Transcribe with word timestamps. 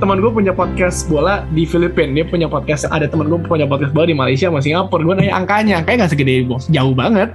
teman 0.00 0.16
gue 0.18 0.32
punya 0.32 0.56
podcast 0.56 1.04
bola 1.06 1.44
di 1.52 1.68
Filipina 1.68 2.08
dia 2.16 2.24
punya 2.24 2.48
podcast 2.48 2.88
ada 2.88 3.04
teman 3.04 3.28
gue 3.28 3.36
punya 3.44 3.68
podcast 3.68 3.92
bola 3.92 4.08
di 4.08 4.16
Malaysia 4.16 4.48
sama 4.48 4.64
Singapura 4.64 5.04
gue 5.04 5.14
nanya 5.20 5.36
angkanya 5.36 5.84
kayak 5.84 5.96
nggak 6.00 6.10
segede 6.16 6.48
box 6.48 6.72
jauh 6.72 6.96
banget 6.96 7.28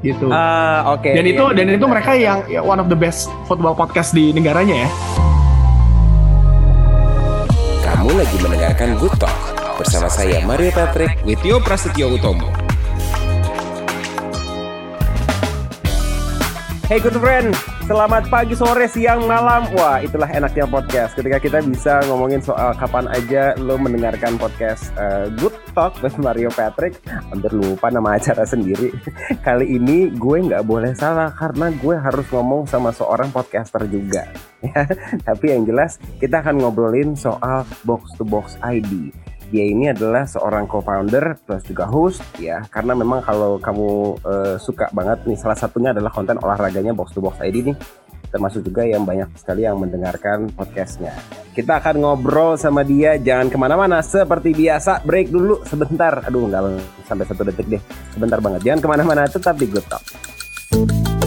gitu 0.00 0.32
Ah, 0.32 0.96
oke. 0.96 1.06
dan 1.06 1.22
Iya, 1.22 1.36
itu 1.36 1.44
iya, 1.44 1.54
dan 1.54 1.66
iya. 1.68 1.76
itu 1.76 1.86
mereka 1.86 2.10
yang 2.16 2.38
ya, 2.48 2.60
one 2.64 2.80
of 2.80 2.88
the 2.88 2.96
best 2.96 3.28
football 3.44 3.76
podcast 3.76 4.16
di 4.16 4.32
negaranya 4.32 4.88
ya 4.88 4.90
Kamu 7.84 8.10
lagi 8.18 8.36
mendengarkan 8.40 8.88
Good 8.98 9.14
Talk 9.20 9.36
bersama 9.76 10.08
saya 10.08 10.42
Mario 10.42 10.72
Patrick 10.74 11.20
with 11.22 11.38
Prasetyo 11.62 12.14
Utomo. 12.14 12.61
Hey 16.92 17.00
good 17.00 17.16
friend, 17.24 17.56
selamat 17.88 18.28
pagi, 18.28 18.52
sore, 18.52 18.84
siang, 18.84 19.24
malam. 19.24 19.64
Wah, 19.72 20.04
itulah 20.04 20.28
enaknya 20.28 20.68
podcast. 20.68 21.16
Ketika 21.16 21.40
kita 21.40 21.64
bisa 21.64 22.04
ngomongin 22.04 22.44
soal 22.44 22.76
kapan 22.76 23.08
aja 23.08 23.56
lo 23.56 23.80
mendengarkan 23.80 24.36
podcast 24.36 24.92
eh, 25.00 25.32
Good 25.40 25.56
Talk 25.72 25.96
with 26.04 26.20
Mario 26.20 26.52
Patrick. 26.52 27.00
Hampir 27.08 27.48
lupa 27.56 27.88
nama 27.88 28.20
acara 28.20 28.44
sendiri. 28.44 28.92
Kali 29.48 29.72
ini 29.72 30.12
gue 30.12 30.52
nggak 30.52 30.68
boleh 30.68 30.92
salah 30.92 31.32
karena 31.32 31.72
gue 31.72 31.96
harus 31.96 32.28
ngomong 32.28 32.68
sama 32.68 32.92
seorang 32.92 33.32
podcaster 33.32 33.88
juga. 33.88 34.28
Ya, 34.62 34.86
Tapi 35.26 35.50
yang 35.50 35.66
jelas 35.66 35.98
kita 36.22 36.38
akan 36.38 36.60
ngobrolin 36.60 37.16
soal 37.18 37.66
Box 37.88 38.14
to 38.20 38.22
Box 38.22 38.60
ID. 38.60 39.10
Dia 39.52 39.68
ini 39.68 39.92
adalah 39.92 40.24
seorang 40.24 40.64
co-founder 40.64 41.36
plus 41.44 41.60
juga 41.68 41.84
host 41.84 42.24
ya 42.40 42.64
karena 42.72 42.96
memang 42.96 43.20
kalau 43.20 43.60
kamu 43.60 44.16
eh, 44.24 44.56
suka 44.56 44.88
banget 44.96 45.28
nih 45.28 45.36
salah 45.36 45.58
satunya 45.60 45.92
adalah 45.92 46.08
konten 46.08 46.40
olahraganya 46.40 46.96
Box 46.96 47.12
to 47.12 47.20
Box 47.20 47.36
ID 47.44 47.68
nih 47.68 47.76
termasuk 48.32 48.64
juga 48.64 48.88
yang 48.88 49.04
banyak 49.04 49.28
sekali 49.36 49.68
yang 49.68 49.76
mendengarkan 49.76 50.48
podcastnya. 50.56 51.12
Kita 51.52 51.84
akan 51.84 52.00
ngobrol 52.00 52.56
sama 52.56 52.80
dia, 52.80 53.20
jangan 53.20 53.52
ke 53.52 53.60
mana-mana 53.60 54.00
seperti 54.00 54.56
biasa. 54.56 55.04
Break 55.04 55.28
dulu 55.28 55.60
sebentar. 55.68 56.24
Aduh 56.24 56.48
nggak 56.48 56.80
sampai 57.04 57.28
satu 57.28 57.44
detik 57.44 57.68
deh, 57.68 57.82
sebentar 58.16 58.40
banget. 58.40 58.64
Jangan 58.64 58.80
ke 58.80 58.88
mana-mana, 58.88 59.28
tetap 59.28 59.60
di 59.60 59.68
Good 59.68 59.84
Talk. 59.84 61.21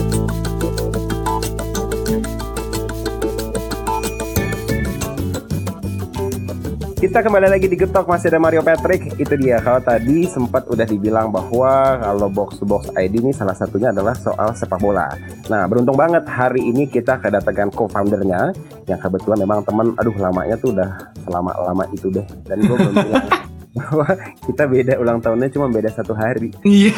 Kita 6.96 7.20
kembali 7.20 7.52
lagi 7.52 7.68
di 7.68 7.76
Getok 7.76 8.08
masih 8.08 8.32
ada 8.32 8.40
Mario 8.40 8.64
Patrick. 8.64 9.20
Itu 9.20 9.36
dia 9.36 9.60
kalau 9.60 9.84
tadi 9.84 10.24
sempat 10.24 10.64
udah 10.64 10.88
dibilang 10.88 11.28
bahwa 11.28 12.00
kalau 12.00 12.32
box 12.32 12.56
to 12.56 12.64
box 12.64 12.88
ID 12.96 13.20
ini 13.20 13.36
salah 13.36 13.52
satunya 13.52 13.92
adalah 13.92 14.16
soal 14.16 14.56
sepak 14.56 14.80
bola. 14.80 15.12
Nah 15.52 15.68
beruntung 15.68 15.92
banget 15.92 16.24
hari 16.24 16.64
ini 16.64 16.88
kita 16.88 17.20
kedatangan 17.20 17.68
co-foundernya 17.76 18.56
yang 18.88 18.96
kebetulan 18.96 19.44
memang 19.44 19.60
teman. 19.68 19.92
Aduh 20.00 20.16
lamanya 20.16 20.56
tuh 20.56 20.72
udah 20.72 21.12
selama 21.20 21.52
lama 21.68 21.84
itu 21.92 22.08
deh. 22.08 22.24
Dan 22.48 22.64
gue 22.64 22.76
belum 22.80 22.94
bilang 22.96 23.28
bahwa 23.76 24.08
kita 24.48 24.64
beda 24.64 24.94
ulang 24.96 25.20
tahunnya 25.20 25.52
cuma 25.52 25.68
beda 25.68 25.92
satu 25.92 26.16
hari. 26.16 26.48
iya 26.64 26.96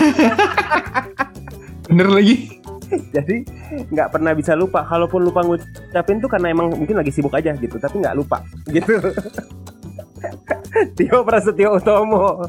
bener 1.91 2.07
lagi 2.07 2.59
Jadi 3.15 3.45
nggak 3.93 4.09
pernah 4.13 4.33
bisa 4.33 4.57
lupa. 4.57 4.85
Kalaupun 4.85 5.27
lupa 5.27 5.45
ngucapin 5.45 6.23
tuh 6.23 6.31
karena 6.31 6.53
emang 6.53 6.73
mungkin 6.73 6.97
lagi 6.97 7.13
sibuk 7.13 7.35
aja 7.37 7.53
gitu. 7.57 7.77
Tapi 7.77 8.01
nggak 8.01 8.17
lupa 8.17 8.41
gitu. 8.71 8.97
Tio 10.95 11.23
Prasetyo 11.23 11.77
Utomo. 11.77 12.45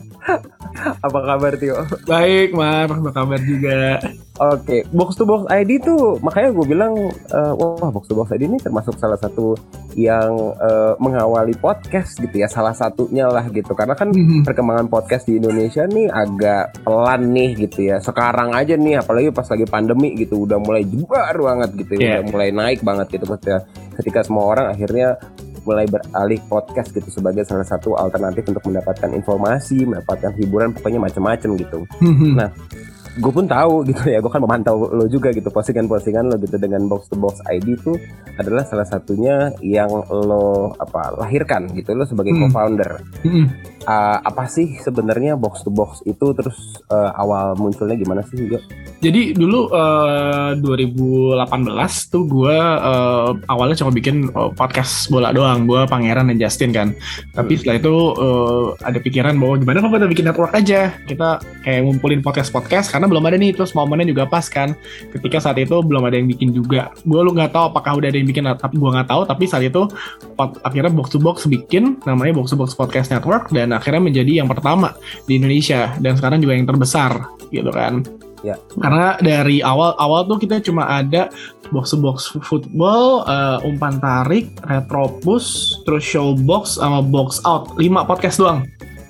Apa 1.01 1.19
kabar 1.25 1.53
Tio? 1.55 1.81
baik 2.05 2.53
Mar 2.53 2.85
apa 2.87 3.09
kabar 3.11 3.39
juga 3.39 3.97
Oke, 4.39 4.87
box 4.89 5.19
to 5.19 5.27
box 5.27 5.51
ID 5.51 5.83
tuh 5.83 6.15
makanya 6.19 6.55
gue 6.55 6.63
bilang 6.63 6.95
eh, 7.11 7.51
wah 7.51 7.91
box 7.91 8.07
to 8.07 8.15
box 8.15 8.31
ID 8.31 8.47
ini 8.47 8.55
termasuk 8.55 8.95
salah 8.95 9.19
satu 9.19 9.51
yang 9.93 10.31
eh, 10.55 10.93
mengawali 10.95 11.51
podcast 11.53 12.15
gitu 12.15 12.39
ya, 12.39 12.47
salah 12.47 12.71
satunya 12.71 13.27
lah 13.27 13.43
gitu. 13.49 13.75
Karena 13.75 13.93
kan 13.93 14.07
Mhm. 14.09 14.47
perkembangan 14.47 14.87
podcast 14.87 15.27
di 15.27 15.35
Indonesia 15.35 15.83
nih 15.83 16.07
agak 16.07 16.79
pelan 16.81 17.21
nih 17.29 17.51
gitu 17.59 17.83
ya. 17.85 17.99
Sekarang 17.99 18.55
aja 18.55 18.79
nih 18.79 19.03
apalagi 19.03 19.27
pas 19.29 19.43
lagi 19.43 19.65
pandemi 19.65 20.15
gitu 20.15 20.47
udah 20.47 20.55
mulai 20.55 20.87
jebar 20.87 21.35
banget 21.35 21.69
gitu 21.75 21.91
ya, 21.93 21.99
Iya. 21.99 22.11
udah 22.15 22.23
mulai 22.31 22.49
naik 22.49 22.79
banget 22.79 23.07
gitu 23.11 23.25
ketika, 23.27 23.67
ketika 23.99 24.19
semua 24.23 24.47
orang 24.47 24.71
akhirnya 24.71 25.19
mulai 25.63 25.85
beralih 25.87 26.39
podcast 26.47 26.91
gitu 26.91 27.09
sebagai 27.09 27.43
salah 27.43 27.65
satu 27.65 27.95
alternatif 27.95 28.47
untuk 28.47 28.63
mendapatkan 28.67 29.09
informasi, 29.11 29.87
mendapatkan 29.87 30.31
hiburan, 30.35 30.75
pokoknya 30.75 30.99
macam-macam 30.99 31.49
gitu 31.57 31.79
Mhm. 31.99 32.37
gue 33.19 33.29
pun 33.29 33.43
tahu 33.43 33.83
gitu 33.83 34.07
ya 34.07 34.17
gue 34.17 34.27
kan 34.27 34.39
memantau 34.39 34.87
lo 34.87 35.05
juga 35.05 35.29
gitu 35.29 35.47
postingan-postingan 35.47 36.25
lo 36.25 36.35
gitu 36.37 36.55
dengan 36.55 36.85
box 36.85 37.07
to 37.07 37.15
box 37.15 37.43
ID 37.45 37.75
itu 37.75 37.93
adalah 38.33 38.63
salah 38.63 38.83
satunya 38.83 39.51
yang 39.59 39.91
lo 40.09 40.71
apa 40.73 41.13
lahirkan 41.17 41.67
gitu 41.73 41.91
lo 41.91 42.03
sebagai 42.03 42.31
Hmm. 42.31 42.47
co-founder 42.47 43.03
Mhm. 43.21 43.45
Ah, 43.81 44.21
apa 44.21 44.45
sih 44.45 44.77
sebenarnya 44.77 45.33
box 45.33 45.63
to 45.63 45.69
box 45.69 45.99
itu 46.03 46.31
terus 46.31 46.55
eh, 46.87 47.11
awal 47.13 47.55
munculnya 47.55 47.95
gimana 47.95 48.21
sih 48.23 48.39
Yo? 48.41 48.59
Jadi 48.99 49.33
dulu 49.33 49.67
eh, 49.69 50.51
2018 50.55 51.43
tuh 52.07 52.23
gue 52.23 52.53
eh, 52.53 53.29
awalnya 53.45 53.75
cuma 53.75 53.89
bikin 53.89 54.27
eh, 54.27 54.51
podcast 54.53 55.09
bola 55.09 55.31
doang, 55.31 55.65
gue 55.65 55.83
Pangeran 55.85 56.29
dan 56.29 56.37
Justin 56.37 56.69
kan. 56.69 56.93
Tapi 57.31 57.49
Hmm. 57.49 57.59
setelah 57.59 57.77
itu 57.77 57.95
eh, 58.15 58.65
ada 58.85 58.99
pikiran 58.99 59.35
bahwa 59.35 59.55
gimana 59.57 59.77
kalau 59.79 59.93
kita 59.95 60.07
bikin 60.07 60.25
network 60.27 60.53
aja, 60.53 60.81
kita 61.03 61.29
kayak 61.59 61.81
ngumpulin 61.81 62.21
podcast 62.21 62.49
podcast 62.49 62.87
karena 62.89 63.08
belum 63.09 63.25
ada 63.25 63.35
nih, 63.35 63.51
terus 63.57 63.73
momennya 63.73 64.07
juga 64.13 64.29
pas 64.29 64.45
kan. 64.45 64.77
Ketika 65.11 65.41
saat 65.41 65.57
itu 65.57 65.81
belum 65.81 66.05
ada 66.05 66.15
yang 66.15 66.29
bikin 66.29 66.53
juga. 66.53 66.93
Gue 67.03 67.19
lu 67.25 67.33
nggak 67.33 67.51
tahu 67.51 67.73
apakah 67.73 67.97
udah 67.97 68.07
ada 68.13 68.17
yang 68.21 68.29
bikin, 68.29 68.45
tapi 68.45 68.77
gue 68.77 68.89
nggak 68.89 69.09
tahu. 69.09 69.25
Tapi 69.25 69.43
saat 69.49 69.65
itu 69.65 69.89
pod- 70.37 70.61
akhirnya 70.61 70.93
box 70.93 71.11
to 71.11 71.19
box 71.19 71.49
bikin 71.49 71.97
namanya 72.05 72.37
box 72.37 72.53
to 72.53 72.57
box 72.57 72.77
podcast 72.77 73.09
network 73.09 73.49
dan 73.49 73.73
akhirnya 73.73 73.99
menjadi 73.99 74.45
yang 74.45 74.47
pertama 74.47 74.93
di 75.25 75.41
Indonesia 75.41 75.91
dan 75.99 76.15
sekarang 76.15 76.39
juga 76.39 76.53
yang 76.55 76.69
terbesar 76.69 77.11
gitu 77.49 77.73
kan. 77.73 78.05
Ya. 78.39 78.55
Karena 78.79 79.19
dari 79.19 79.59
awal-awal 79.59 80.23
tuh 80.31 80.39
kita 80.39 80.63
cuma 80.63 80.87
ada 80.87 81.27
box 81.75 81.91
to 81.91 81.99
box 81.99 82.31
football, 82.47 83.27
eh, 83.27 83.67
umpan 83.67 83.99
tarik, 83.99 84.47
retropus, 84.63 85.75
terus 85.83 86.03
showbox 86.07 86.79
sama 86.79 87.03
box 87.03 87.43
out. 87.43 87.75
5 87.75 88.07
podcast 88.07 88.39
doang. 88.39 88.63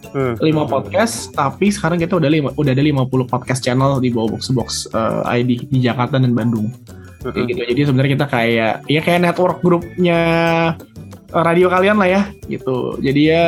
Hmm. 0.09 0.33
5 0.41 0.65
podcast, 0.65 1.29
tapi 1.37 1.69
sekarang 1.69 2.01
kita 2.01 2.17
udah 2.17 2.29
lima, 2.29 2.49
udah 2.57 2.71
ada 2.73 2.81
50 2.81 3.29
podcast 3.29 3.61
channel 3.61 4.01
di 4.01 4.09
bawah 4.09 4.37
box 4.37 4.43
box 4.49 4.69
eh, 4.89 5.37
ID 5.41 5.69
di 5.69 5.79
Jakarta 5.85 6.17
dan 6.17 6.33
Bandung. 6.33 6.73
Kayak 7.19 7.45
gitu. 7.51 7.61
Jadi 7.75 7.81
sebenarnya 7.83 8.11
kita 8.15 8.27
kayak 8.31 8.73
ya 8.87 9.01
kayak 9.03 9.21
network 9.21 9.59
grupnya 9.61 10.21
eh, 11.29 11.43
radio 11.45 11.69
kalian 11.69 12.01
lah 12.01 12.09
ya 12.09 12.21
gitu. 12.49 12.97
Jadi 12.97 13.21
ya 13.29 13.43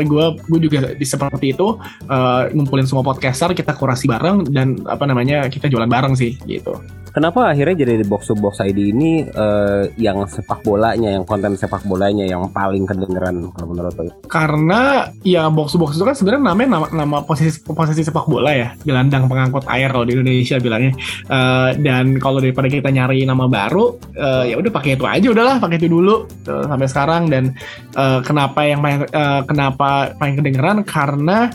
gue 0.00 0.24
gue 0.48 0.60
juga 0.64 0.78
di 0.96 1.04
seperti 1.04 1.52
itu 1.52 1.76
eh, 2.08 2.42
ngumpulin 2.56 2.88
semua 2.88 3.04
podcaster 3.04 3.52
kita 3.52 3.76
kurasi 3.76 4.08
bareng 4.08 4.48
dan 4.48 4.80
apa 4.88 5.04
namanya 5.04 5.44
kita 5.52 5.68
jualan 5.68 5.90
bareng 5.90 6.16
sih 6.16 6.40
gitu. 6.48 6.72
Kenapa 7.12 7.52
akhirnya 7.52 7.84
jadi 7.84 8.00
di 8.00 8.06
box 8.08 8.32
to 8.32 8.34
box 8.34 8.64
ID 8.64 8.96
ini 8.96 9.28
eh, 9.28 9.82
yang 10.00 10.24
sepak 10.24 10.64
bolanya, 10.64 11.12
yang 11.12 11.28
konten 11.28 11.52
sepak 11.60 11.84
bolanya 11.84 12.24
yang 12.24 12.48
paling 12.48 12.88
kedengeran 12.88 13.52
kalau 13.52 13.66
menurut 13.68 13.94
lo? 14.00 14.12
Karena 14.32 15.12
ya 15.20 15.52
box 15.52 15.76
to 15.76 15.78
box 15.78 16.00
itu 16.00 16.08
kan 16.08 16.16
sebenarnya 16.16 16.42
namanya 16.48 16.68
nama, 16.80 16.86
nama 16.88 17.16
posisi 17.20 17.60
posisi 17.60 18.00
sepak 18.00 18.24
bola 18.24 18.56
ya, 18.56 18.72
gelandang 18.88 19.28
pengangkut 19.28 19.68
air 19.68 19.92
kalau 19.92 20.08
di 20.08 20.16
Indonesia 20.16 20.56
bilangnya. 20.56 20.92
Eh, 21.28 21.70
dan 21.84 22.16
kalau 22.16 22.40
daripada 22.40 22.72
kita 22.72 22.88
nyari 22.88 23.28
nama 23.28 23.44
baru, 23.44 24.00
eh, 24.16 24.44
ya 24.52 24.54
udah 24.56 24.72
pakai 24.72 24.96
itu 24.96 25.04
aja 25.04 25.26
udahlah, 25.28 25.56
pakai 25.60 25.76
itu 25.76 25.92
dulu 25.92 26.24
eh, 26.48 26.64
sampai 26.64 26.88
sekarang. 26.88 27.22
Dan 27.28 27.52
eh, 27.92 28.20
kenapa 28.24 28.64
yang 28.64 28.80
paling 28.80 29.04
eh, 29.04 29.40
kenapa 29.44 30.16
paling 30.16 30.40
kedengeran 30.40 30.80
karena 30.88 31.52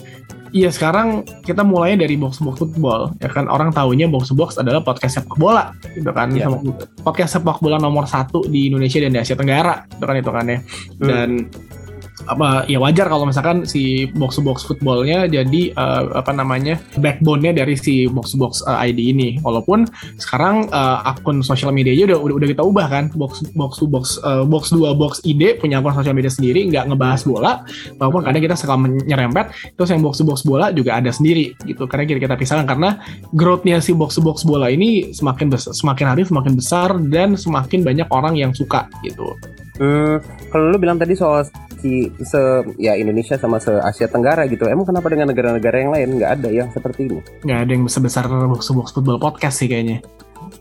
Iya 0.56 0.70
sekarang 0.72 1.28
kita 1.44 1.62
mulainya 1.64 2.08
dari 2.08 2.16
box 2.16 2.40
box 2.40 2.64
football 2.64 3.12
ya 3.20 3.30
kan? 3.32 3.48
Orang 3.52 3.72
tahunya 3.76 4.08
box 4.08 4.32
box 4.32 4.56
adalah 4.60 4.84
podcast 4.84 5.20
sepak 5.22 5.36
bola 5.36 5.72
gitu 5.96 6.12
kan? 6.12 6.32
Iya. 6.32 6.48
Sama- 6.48 6.76
podcast 7.04 7.32
sepak 7.40 7.58
bola 7.60 7.78
nomor 7.78 8.08
satu 8.08 8.44
di 8.48 8.72
Indonesia 8.72 9.00
dan 9.04 9.12
di 9.16 9.20
Asia 9.20 9.36
Tenggara 9.36 9.84
itu 9.88 10.04
kan 10.06 10.16
itu 10.16 10.32
kan 10.32 10.46
ya. 10.48 10.60
Dan 11.00 11.30
apa 12.28 12.68
ya 12.68 12.78
wajar 12.78 13.08
kalau 13.08 13.26
misalkan 13.26 13.64
si 13.64 14.08
box 14.16 14.40
box 14.44 14.68
footballnya 14.68 15.26
jadi 15.28 15.72
eh, 15.72 16.04
apa 16.14 16.32
namanya 16.36 16.76
backbone-nya 17.00 17.56
dari 17.56 17.80
si 17.80 18.06
box 18.12 18.36
box 18.36 18.64
eh, 18.68 18.92
ID 18.92 19.00
ini. 19.16 19.30
Walaupun 19.42 19.88
sekarang 20.20 20.68
eh, 20.70 20.98
akun 21.08 21.42
sosial 21.42 21.72
medianya 21.72 22.14
udah, 22.14 22.20
udah 22.20 22.36
udah 22.44 22.48
kita 22.52 22.64
ubah 22.64 22.88
kan. 22.92 23.04
Box 23.16 23.48
box 23.56 23.72
to 23.80 23.88
box 23.88 24.20
eh, 24.22 24.44
box 24.44 24.76
2 24.76 24.94
box 24.94 25.14
ID 25.24 25.58
punya 25.64 25.80
akun 25.80 25.96
sosial 25.96 26.14
media 26.14 26.32
sendiri 26.32 26.68
nggak 26.68 26.92
ngebahas 26.92 27.22
bola. 27.24 27.52
Walaupun 27.98 28.28
kadang 28.28 28.44
kita 28.44 28.56
suka 28.60 28.76
menyerempet 28.76 29.46
terus 29.80 29.90
yang 29.90 30.04
box 30.04 30.20
to 30.20 30.26
box 30.28 30.44
bola 30.44 30.70
juga 30.76 31.00
ada 31.00 31.10
sendiri 31.10 31.56
gitu. 31.64 31.88
Karena 31.88 32.04
kita, 32.06 32.20
kita 32.20 32.36
pisahkan 32.36 32.68
karena 32.68 33.00
growth-nya 33.32 33.80
si 33.80 33.96
box 33.96 34.20
to 34.20 34.22
box 34.22 34.44
bola 34.44 34.68
ini 34.68 35.16
semakin 35.16 35.48
besar, 35.48 35.72
semakin 35.72 36.06
hari 36.12 36.22
semakin 36.28 36.54
besar 36.54 36.90
dan 37.08 37.40
semakin 37.40 37.82
banyak 37.86 38.08
orang 38.12 38.36
yang 38.36 38.52
suka 38.52 38.90
gitu 39.06 39.38
Hmm, 39.78 40.18
kalau 40.50 40.74
lu 40.74 40.78
bilang 40.82 40.98
tadi 40.98 41.14
soal 41.14 41.46
si 41.78 42.10
se 42.26 42.42
ya 42.82 42.98
Indonesia 42.98 43.38
sama 43.38 43.62
se 43.62 43.70
Asia 43.70 44.10
Tenggara 44.10 44.50
gitu, 44.50 44.66
emang 44.66 44.90
kenapa 44.90 45.14
dengan 45.14 45.30
negara-negara 45.30 45.76
yang 45.78 45.92
lain? 45.94 46.08
Nggak 46.18 46.32
ada 46.42 46.50
yang 46.50 46.68
seperti 46.74 47.10
ini? 47.10 47.20
nggak 47.46 47.60
ada 47.66 47.72
yang 47.72 47.84
sebesar 47.86 48.26
box 48.26 48.74
football 48.74 49.22
podcast 49.22 49.62
sih 49.62 49.70
kayaknya. 49.70 50.02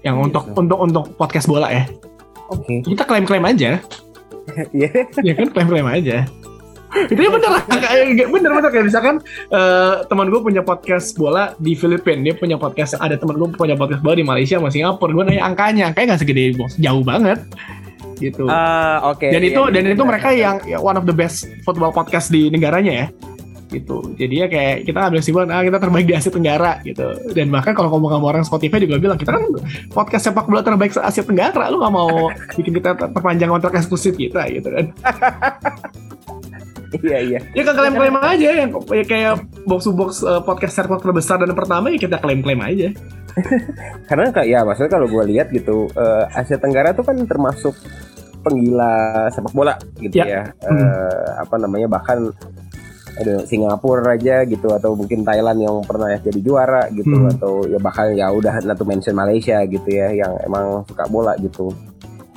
Yang 0.04 0.16
Iya, 0.16 0.24
untuk 0.28 0.44
untuk 0.52 0.78
untuk 0.78 1.04
podcast 1.16 1.48
bola 1.48 1.72
ya. 1.72 1.88
Oke. 2.52 2.84
kita 2.84 3.02
klaim-klaim 3.02 3.44
aja. 3.44 3.80
Iya. 4.70 5.10
ya 5.26 5.34
kan 5.34 5.50
klaim-klaim 5.50 5.90
aja. 5.90 6.22
Itu 7.10 7.18
ya 7.18 7.30
bener 7.34 7.50
bener 8.38 8.50
bener. 8.54 8.70
Kayak 8.70 8.86
misalkan 8.86 9.18
uh, 9.50 10.06
teman 10.06 10.30
gue 10.30 10.38
punya 10.38 10.62
podcast 10.62 11.18
bola 11.18 11.58
di 11.58 11.74
Filipina. 11.74 12.22
Dia 12.22 12.34
punya 12.38 12.54
podcast 12.54 12.94
ada 13.02 13.18
teman 13.18 13.36
gue 13.42 13.48
punya 13.58 13.74
podcast 13.74 14.06
bola 14.06 14.14
di 14.14 14.22
Malaysia 14.22 14.62
sama 14.62 14.70
Singapura. 14.70 15.10
Gue 15.12 15.24
nanya 15.26 15.50
angkanya 15.50 15.90
kayak 15.90 16.14
nggak 16.14 16.20
segede 16.22 16.54
bos 16.54 16.78
jauh 16.78 17.02
banget 17.02 17.42
gitu 18.16 18.48
Ah, 18.48 19.12
oke. 19.12 19.28
dan 19.28 19.40
Iya, 19.40 19.50
itu 19.52 19.62
iya, 19.62 19.72
dan 19.72 19.82
iya, 19.84 19.92
itu 19.92 20.02
iya. 20.02 20.08
mereka 20.08 20.28
yang 20.32 20.56
ya, 20.64 20.78
one 20.80 20.96
of 20.96 21.04
the 21.04 21.12
best 21.12 21.46
football 21.62 21.92
podcast 21.92 22.32
di 22.32 22.48
negaranya 22.48 22.92
ya 22.92 23.08
gitu 23.66 24.14
jadi 24.14 24.34
ya 24.36 24.46
kayak 24.46 24.76
kita 24.86 25.10
ambil 25.10 25.18
kesimpulan 25.18 25.50
ah 25.50 25.58
kita 25.58 25.82
terbaik 25.82 26.06
di 26.06 26.14
Asia 26.14 26.30
Tenggara 26.30 26.78
gitu 26.86 27.02
dan 27.34 27.50
bahkan 27.50 27.74
kalau 27.74 27.90
ngomong 27.90 28.14
sama 28.14 28.26
orang 28.30 28.44
Spotify 28.46 28.78
juga 28.78 29.02
bilang 29.02 29.18
kita 29.18 29.34
kan 29.34 29.42
podcast 29.90 30.30
sepak 30.30 30.46
bola 30.46 30.62
terbaik 30.62 30.94
se 30.94 31.02
Asia 31.02 31.26
Tenggara 31.26 31.66
lu 31.66 31.82
gak 31.82 31.90
mau 31.90 32.30
bikin 32.54 32.78
kita 32.78 32.94
perpanjang 33.10 33.50
kontrak 33.50 33.74
eksklusif 33.74 34.14
kita 34.14 34.46
gitu 34.54 34.70
kan 34.70 34.86
Iya, 37.02 37.18
iya. 37.18 37.38
ya 37.52 37.62
kan 37.66 37.74
klaim-klaim 37.76 38.16
aja 38.22 38.48
yang 38.62 38.70
ya 38.88 39.04
kayak 39.04 39.32
box 39.66 39.84
to 39.84 39.92
box 39.92 40.22
uh, 40.22 40.38
podcast 40.40 40.78
sepak 40.78 41.02
terbesar 41.02 41.36
dan 41.42 41.50
pertama 41.52 41.90
ya 41.90 41.98
kita 41.98 42.16
klaim-klaim 42.22 42.62
aja 42.62 42.88
Karena 44.08 44.32
kayak 44.32 44.48
ya 44.48 44.60
maksudnya 44.62 44.92
kalau 44.92 45.06
gue 45.06 45.24
lihat 45.28 45.48
gitu 45.50 45.88
eh, 45.92 46.24
Asia 46.32 46.56
Tenggara 46.56 46.92
tuh 46.92 47.04
kan 47.04 47.16
termasuk 47.22 47.74
penggila 48.40 49.26
sepak 49.28 49.52
bola 49.52 49.74
gitu 49.98 50.22
Ya. 50.22 50.26
ya. 50.26 50.42
Eh, 50.62 51.24
apa 51.42 51.58
namanya 51.58 51.90
bahkan 51.90 52.30
ada 53.16 53.40
Singapura 53.48 54.12
aja 54.12 54.44
gitu 54.44 54.68
atau 54.68 54.92
mungkin 54.92 55.24
Thailand 55.24 55.56
yang 55.58 55.76
pernah 55.82 56.12
jadi 56.20 56.36
juara 56.36 56.84
gitu 56.92 57.16
Hmm. 57.16 57.32
atau 57.32 57.64
ya 57.64 57.80
bahkan 57.80 58.12
ya 58.12 58.28
udah 58.28 58.60
not 58.62 58.76
to 58.76 58.84
mention 58.84 59.16
Malaysia 59.16 59.64
gitu 59.64 59.88
ya 59.88 60.12
yang 60.12 60.36
emang 60.44 60.84
suka 60.84 61.08
bola 61.08 61.32
gitu. 61.40 61.72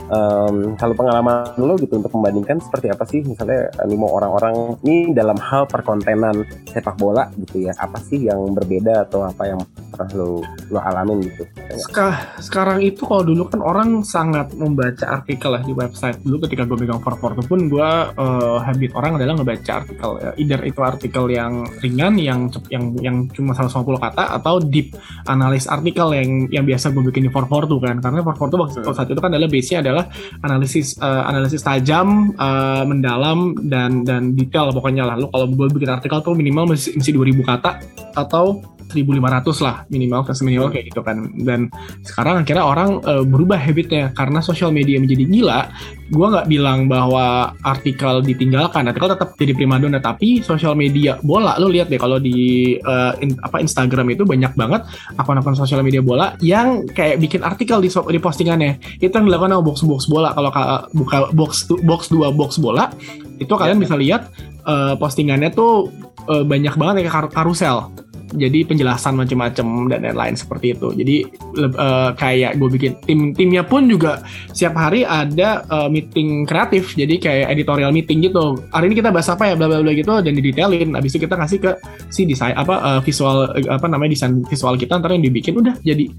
Em, 0.09 0.73
kalau 0.73 0.97
pengalaman 0.97 1.53
lo 1.61 1.77
gitu 1.77 2.01
untuk 2.01 2.09
membandingkan 2.09 2.57
seperti 2.57 2.89
apa 2.89 3.05
sih 3.05 3.21
misalnya 3.21 3.69
animo 3.77 4.09
orang-orang 4.09 4.81
ini 4.81 5.13
dalam 5.13 5.37
hal 5.37 5.69
perkontenan 5.69 6.33
sepak 6.65 6.97
bola 6.97 7.29
gitu 7.37 7.61
ya 7.61 7.77
apa 7.77 8.01
sih 8.01 8.25
yang 8.25 8.41
berbeda 8.57 9.05
atau 9.05 9.21
apa 9.21 9.45
yang 9.45 9.61
pernah 9.89 10.09
lo 10.15 10.41
lo 10.69 10.79
alamin 10.79 11.25
gitu 11.25 11.43
Seka- 11.75 12.39
sekarang 12.39 12.79
itu 12.79 13.03
kalau 13.03 13.21
dulu 13.21 13.45
kan 13.45 13.59
orang 13.59 13.89
sangat 14.01 14.53
membaca 14.53 15.05
artikel 15.05 15.49
lah 15.49 15.61
di 15.61 15.73
website 15.73 16.21
dulu 16.21 16.45
ketika 16.45 16.63
gue 16.63 16.77
megang 16.77 17.01
Forporto 17.01 17.41
pun 17.41 17.67
gue 17.67 17.89
eh, 18.13 18.57
habit 18.61 18.91
orang 18.93 19.17
adalah 19.17 19.33
ngebaca 19.35 19.71
artikel 19.81 20.09
ya. 20.17 20.31
either 20.37 20.61
itu 20.63 20.79
artikel 20.79 21.23
yang 21.27 21.53
ringan 21.79 22.13
yang 22.15 22.39
yang 22.69 22.83
yang 22.99 23.15
cuma 23.29 23.51
150 23.51 23.75
kata 23.99 24.23
atau 24.35 24.57
deep 24.59 24.93
analis 25.25 25.65
artikel 25.65 26.13
yang 26.13 26.29
yang 26.49 26.63
biasa 26.63 26.89
gue 26.89 27.03
bikin 27.05 27.25
di 27.25 27.31
Forporto 27.31 27.77
kan 27.77 27.97
karena 27.97 28.21
Forporto 28.21 28.55
waktu 28.57 28.77
Hmm. 28.79 28.95
saat 28.95 29.09
itu 29.09 29.19
kan 29.19 29.29
adalah 29.29 29.49
base-nya 29.49 29.81
adalah 29.81 30.05
analisis 30.39 30.95
eh, 30.95 31.23
analisis 31.25 31.59
tajam 31.59 32.31
eh, 32.31 32.83
mendalam 32.85 33.53
dan 33.65 34.01
dan 34.03 34.33
detail 34.33 34.69
pokoknya 34.69 35.03
lah 35.03 35.15
lu 35.15 35.27
kalau 35.27 35.47
gue 35.47 35.67
bikin 35.69 35.89
artikel 35.89 36.19
tuh 36.19 36.33
minimal 36.33 36.69
mesti, 36.69 36.95
mesti 36.95 37.11
2000 37.11 37.41
kata 37.41 37.71
atau 38.15 38.61
1500 38.89 39.65
lah 39.65 39.85
minimal 39.93 40.25
ke 40.25 40.33
minimal 40.41 40.67
kayak 40.73 40.85
gitu 40.89 41.01
kan. 41.05 41.29
Dan 41.37 41.69
sekarang 42.01 42.41
akhirnya 42.41 42.65
orang 42.65 42.99
eh, 43.05 43.23
berubah 43.23 43.61
habitnya. 43.61 44.11
Karena 44.17 44.41
sosial 44.41 44.73
media 44.73 44.97
menjadi 44.97 45.25
gila 45.29 45.69
gue 46.09 46.25
nggak 46.25 46.49
bilang 46.49 46.89
bahwa 46.89 47.53
artikel 47.61 48.25
ditinggalkan. 48.25 48.89
Artikel 48.89 49.13
tetap 49.13 49.37
jadi 49.37 49.53
primadona 49.53 50.01
tapi 50.01 50.41
sosial 50.41 50.73
media 50.73 51.21
bola. 51.21 51.53
Lu 51.61 51.69
lihat 51.69 51.93
deh 51.93 52.01
kalau 52.01 52.17
di 52.17 52.73
eh, 52.81 53.13
in- 53.21 53.37
apa 53.45 53.61
Instagram 53.61 54.09
itu 54.17 54.25
banyak 54.25 54.57
banget 54.57 54.81
akun-akun 55.21 55.53
sosial 55.53 55.85
media 55.85 56.01
bola 56.01 56.33
yang 56.41 56.89
kayak 56.89 57.21
bikin 57.21 57.45
artikel 57.45 57.77
di, 57.77 57.93
di 57.93 58.19
postingannya. 58.19 58.81
Itu 58.97 59.13
yang 59.13 59.29
dilakukan 59.29 59.53
sama 59.53 59.63
box 59.63 59.77
box 59.85 60.01
bola. 60.09 60.33
Kalau 60.33 60.49
ka- 60.49 60.89
buka 60.97 61.17
box 61.31 61.69
box 61.85 62.09
dua 62.09 62.33
box 62.33 62.57
bola 62.57 62.89
itu 63.37 63.53
kalian 63.53 63.77
bisa 63.77 63.93
lihat 63.93 64.33
eh, 64.65 64.93
postingannya 64.97 65.53
tuh 65.53 65.93
banyak 66.29 66.77
banget 66.77 66.93
kayak 67.01 67.13
kar- 67.13 67.33
karusel 67.33 67.89
jadi 68.33 68.65
penjelasan 68.65 69.17
macam-macam 69.17 69.89
dan 69.89 69.99
lain-lain 70.05 70.35
seperti 70.37 70.77
itu. 70.77 70.87
Jadi 70.93 71.15
eh, 71.59 72.09
kayak 72.13 72.61
gue 72.61 72.69
bikin 72.69 72.91
tim 73.05 73.19
timnya 73.33 73.65
pun 73.65 73.89
juga 73.89 74.21
setiap 74.53 74.77
hari 74.77 75.05
ada 75.05 75.65
eh, 75.65 75.89
meeting 75.89 76.45
kreatif. 76.45 76.93
Jadi 76.93 77.17
kayak 77.17 77.53
editorial 77.53 77.89
meeting 77.89 78.21
gitu. 78.21 78.61
Hari 78.69 78.91
ini 78.91 78.95
kita 78.97 79.09
bahas 79.09 79.29
apa 79.29 79.49
ya 79.49 79.55
bla 79.57 79.65
bla 79.65 79.81
bla 79.81 79.93
gitu 79.93 80.13
dan 80.21 80.33
didetailin. 80.33 80.93
Habis 80.93 81.17
itu 81.17 81.25
kita 81.25 81.35
kasih 81.37 81.57
ke 81.61 81.71
si 82.13 82.29
desain 82.29 82.53
apa 82.53 82.75
eh, 82.77 82.99
visual 83.01 83.49
apa 83.69 83.85
namanya 83.89 84.13
desain 84.13 84.33
visual 84.45 84.77
kita 84.77 85.01
ntar 85.01 85.13
yang 85.13 85.25
dibikin 85.25 85.57
udah 85.57 85.75
jadi. 85.81 86.09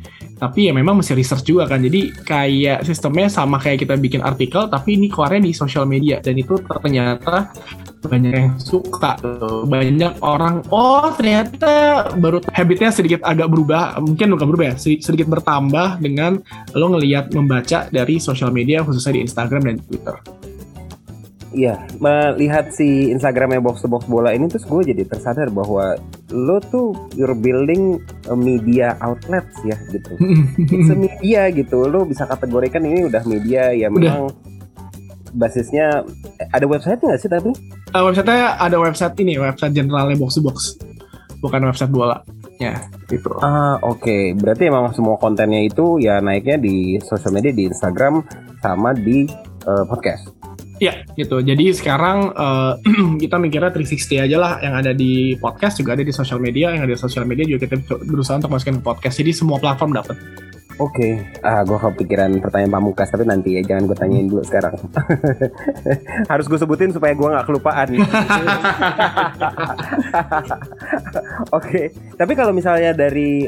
Tapi 0.41 0.67
ya 0.67 0.73
memang 0.73 0.97
mesti 0.97 1.13
research 1.13 1.45
juga 1.45 1.69
kan. 1.69 1.85
Jadi 1.85 2.17
kayak 2.25 2.89
sistemnya 2.89 3.29
sama 3.29 3.61
kayak 3.61 3.85
kita 3.85 3.95
bikin 4.01 4.25
artikel 4.25 4.73
tapi 4.73 4.97
ini 4.97 5.13
keluarnya 5.13 5.45
di 5.45 5.53
social 5.53 5.85
media. 5.85 6.25
Dan 6.25 6.41
itu 6.41 6.57
ternyata 6.65 7.53
banyak 8.01 8.33
yang 8.33 8.57
suka. 8.57 9.21
Banyak 9.69 10.25
orang 10.25 10.65
oh 10.73 11.13
ternyata 11.13 12.09
baru 12.17 12.41
habitnya 12.57 12.89
sedikit 12.89 13.21
agak 13.21 13.53
berubah. 13.53 14.01
Mungkin 14.01 14.33
bukan 14.33 14.47
berubah 14.49 14.67
ya. 14.73 14.75
Sedi- 14.81 15.05
sedikit 15.05 15.29
bertambah 15.29 16.01
dengan 16.01 16.41
lo 16.73 16.89
ngelihat 16.97 17.37
membaca 17.37 17.93
dari 17.93 18.17
sosial 18.17 18.49
media 18.49 18.81
khususnya 18.81 19.21
di 19.21 19.29
Instagram 19.29 19.63
dan 19.69 19.77
Twitter. 19.85 20.17
Iya, 21.51 21.83
melihat 21.99 22.71
si 22.71 23.11
Instagramnya 23.11 23.59
box 23.59 23.83
to 23.83 23.91
box 23.91 24.07
bola 24.07 24.31
ini 24.31 24.47
terus 24.47 24.63
gue 24.63 24.95
jadi 24.95 25.03
tersadar 25.03 25.51
bahwa 25.51 25.99
lo 26.31 26.63
tuh 26.63 26.95
you're 27.19 27.35
building 27.35 27.99
media 28.35 28.99
outlets 29.01 29.57
ya 29.67 29.77
gitu. 29.91 30.15
It's 30.75 30.91
a 30.91 30.97
media 30.97 31.49
gitu, 31.51 31.87
lo 31.87 32.05
bisa 32.05 32.27
kategorikan 32.27 32.85
ini 32.85 33.07
udah 33.07 33.23
media 33.27 33.75
ya 33.75 33.91
memang 33.91 34.31
basisnya 35.31 36.03
eh, 36.43 36.49
ada 36.51 36.67
website 36.67 37.01
nggak 37.03 37.21
sih 37.21 37.31
tapi? 37.31 37.51
Eh, 37.91 38.03
websitenya 38.03 38.59
ada 38.59 38.77
website 38.79 39.15
ini 39.23 39.39
website 39.39 39.75
generalnya 39.75 40.19
box 40.19 40.39
to 40.39 40.43
box 40.43 40.79
bukan 41.41 41.65
website 41.67 41.91
bola 41.91 42.21
ya 42.61 42.77
gitu 43.09 43.33
Ah 43.41 43.81
oke, 43.81 44.37
berarti 44.37 44.69
emang 44.69 44.93
semua 44.93 45.17
kontennya 45.17 45.65
itu 45.65 45.97
ya 45.97 46.21
naiknya 46.21 46.61
di 46.61 47.01
sosial 47.01 47.33
media 47.33 47.57
di 47.57 47.67
Instagram 47.67 48.21
sama 48.61 48.93
di 48.93 49.25
eh, 49.65 49.85
podcast. 49.89 50.40
Ya, 50.81 51.05
gitu. 51.13 51.45
Jadi 51.45 51.77
sekarang 51.77 52.33
eh, 52.33 52.73
kita 53.23 53.37
mikirnya 53.37 53.69
360 53.69 54.25
aja 54.25 54.37
lah 54.41 54.53
yang 54.65 54.75
ada 54.81 54.97
di 54.97 55.37
podcast 55.37 55.77
juga 55.77 55.93
ada 55.93 56.03
di 56.03 56.11
sosial 56.11 56.41
media, 56.41 56.73
yang 56.73 56.89
ada 56.89 56.97
di 56.97 57.01
sosial 57.01 57.29
media 57.29 57.45
juga 57.45 57.69
kita 57.69 57.77
berusaha 58.09 58.41
untuk 58.41 58.49
masukin 58.49 58.81
ke 58.81 58.85
podcast. 58.85 59.21
Jadi 59.21 59.37
semua 59.37 59.61
platform 59.61 59.93
dapat. 59.93 60.17
Oke, 60.81 61.21
ah 61.45 61.61
gue 61.61 61.77
kepikiran 61.77 62.41
pertanyaan 62.41 62.81
pamungkas 62.81 63.13
tapi 63.13 63.29
nanti 63.29 63.53
ya 63.53 63.61
jangan 63.61 63.85
gue 63.85 63.97
tanyain 64.01 64.25
dulu 64.25 64.41
sekarang. 64.41 64.73
Harus 66.33 66.49
gue 66.49 66.57
sebutin 66.57 66.89
supaya 66.89 67.13
gue 67.13 67.29
nggak 67.29 67.45
kelupaan. 67.45 67.93
Oke, 71.61 71.93
tapi 72.17 72.33
kalau 72.33 72.57
misalnya 72.57 72.97
dari 72.97 73.45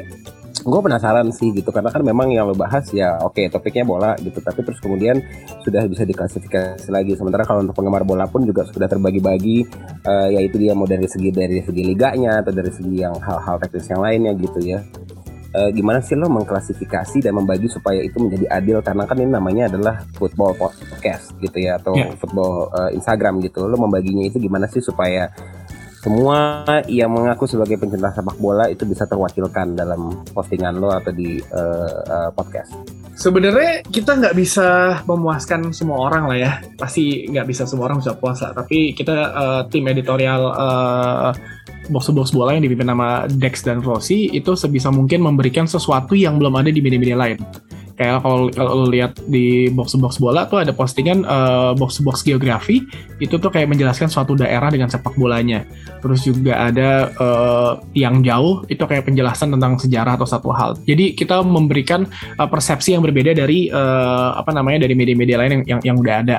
gue 0.62 0.80
penasaran 0.80 1.26
sih 1.34 1.50
gitu 1.50 1.74
karena 1.74 1.90
kan 1.90 2.06
memang 2.06 2.30
yang 2.30 2.46
lo 2.46 2.54
bahas 2.54 2.86
ya 2.94 3.18
oke 3.18 3.42
topiknya 3.50 3.82
bola 3.82 4.14
gitu 4.22 4.38
tapi 4.38 4.62
terus 4.62 4.78
kemudian 4.78 5.18
sudah 5.60 5.82
bisa 5.90 6.06
diklasifikasi 6.06 6.86
lagi. 6.88 7.18
Sementara 7.18 7.42
kalau 7.42 7.66
untuk 7.66 7.74
penggemar 7.74 8.06
bola 8.06 8.30
pun 8.30 8.46
juga 8.46 8.62
sudah 8.70 8.86
terbagi-bagi 8.86 9.66
eh, 10.06 10.28
yaitu 10.38 10.62
dia 10.62 10.72
mau 10.72 10.86
dari 10.86 11.06
segi 11.10 11.34
dari 11.34 11.58
segi 11.62 11.82
liganya 11.82 12.40
atau 12.40 12.54
dari 12.54 12.70
segi 12.70 13.02
yang 13.02 13.14
hal-hal 13.18 13.58
teknis 13.58 13.90
yang 13.90 14.00
lainnya 14.00 14.32
gitu 14.38 14.58
ya. 14.62 14.80
Eh, 15.52 15.68
gimana 15.76 16.00
sih 16.00 16.16
lo 16.16 16.32
mengklasifikasi 16.32 17.28
dan 17.28 17.36
membagi 17.36 17.68
supaya 17.68 18.00
itu 18.00 18.16
menjadi 18.16 18.48
adil? 18.48 18.80
Karena 18.80 19.04
kan 19.04 19.20
ini 19.20 19.28
namanya 19.28 19.68
adalah 19.68 20.00
football 20.16 20.56
podcast 20.56 21.36
gitu 21.44 21.60
ya 21.60 21.76
atau 21.76 21.92
Ya. 21.92 22.08
football 22.16 22.72
eh, 22.72 22.96
Instagram 22.96 23.42
gitu. 23.44 23.68
Lo 23.68 23.76
membaginya 23.76 24.24
itu 24.24 24.40
gimana 24.40 24.64
sih 24.64 24.80
supaya 24.80 25.28
semua 26.02 26.66
yang 26.90 27.14
mengaku 27.14 27.46
sebagai 27.46 27.78
pencinta 27.78 28.10
sepak 28.10 28.34
bola 28.42 28.66
itu 28.66 28.82
bisa 28.82 29.06
terwakilkan 29.06 29.78
dalam 29.78 30.26
postingan 30.34 30.82
lo 30.82 30.90
atau 30.90 31.14
di 31.14 31.38
eh, 31.38 31.98
eh, 32.10 32.30
podcast 32.34 32.74
Sebenarnya 33.12 33.84
kita 33.92 34.16
nggak 34.16 34.34
bisa 34.34 34.98
memuaskan 35.04 35.70
semua 35.76 36.08
orang 36.08 36.32
lah 36.32 36.38
ya. 36.40 36.52
Pasti 36.80 37.28
nggak 37.28 37.44
bisa 37.44 37.68
semua 37.68 37.92
orang 37.92 38.00
bisa 38.00 38.16
puas. 38.16 38.40
Tapi 38.40 38.96
kita 38.96 39.14
eh, 39.14 39.62
tim 39.68 39.84
editorial 39.84 40.42
eh, 40.48 41.30
box 41.92 42.08
box 42.10 42.32
bola 42.32 42.56
yang 42.56 42.64
dipimpin 42.64 42.88
nama 42.88 43.28
Dex 43.28 43.62
dan 43.62 43.84
Rossi 43.84 44.32
itu 44.32 44.56
sebisa 44.56 44.88
mungkin 44.88 45.20
memberikan 45.20 45.68
sesuatu 45.68 46.16
yang 46.16 46.40
belum 46.40 46.56
ada 46.56 46.72
di 46.72 46.80
media-media 46.80 47.14
lain. 47.20 47.38
Kayak 47.96 48.24
kalau 48.24 48.48
kalau 48.52 48.86
lihat 48.88 49.18
di 49.28 49.68
box 49.72 49.94
to 49.94 49.98
box 50.00 50.16
bola 50.18 50.48
tuh 50.48 50.64
ada 50.64 50.72
postingan 50.72 51.24
eh, 51.24 51.72
box 51.76 52.00
to 52.00 52.02
box 52.04 52.24
geografi 52.26 52.84
itu 53.22 53.38
tuh 53.38 53.50
kayak 53.52 53.70
menjelaskan 53.70 54.10
suatu 54.10 54.34
daerah 54.34 54.68
dengan 54.72 54.90
sepak 54.90 55.14
bolanya. 55.14 55.64
Terus 56.02 56.26
juga 56.26 56.68
ada 56.68 57.12
eh, 57.12 57.72
tiang 57.94 58.24
jauh 58.24 58.64
itu 58.66 58.82
kayak 58.82 59.06
penjelasan 59.06 59.54
tentang 59.54 59.78
sejarah 59.78 60.16
atau 60.16 60.28
satu 60.28 60.50
hal. 60.50 60.78
Jadi 60.84 61.14
kita 61.14 61.44
memberikan 61.44 62.08
uh, 62.38 62.48
persepsi 62.48 62.96
yang 62.96 63.02
berbeda 63.04 63.36
dari 63.36 63.68
uh, 63.68 64.34
apa 64.36 64.50
namanya 64.50 64.88
dari 64.88 64.94
media-media 64.96 65.36
lain 65.38 65.52
yang, 65.60 65.64
yang 65.66 65.80
yang 65.92 65.96
udah 66.00 66.14
ada 66.24 66.38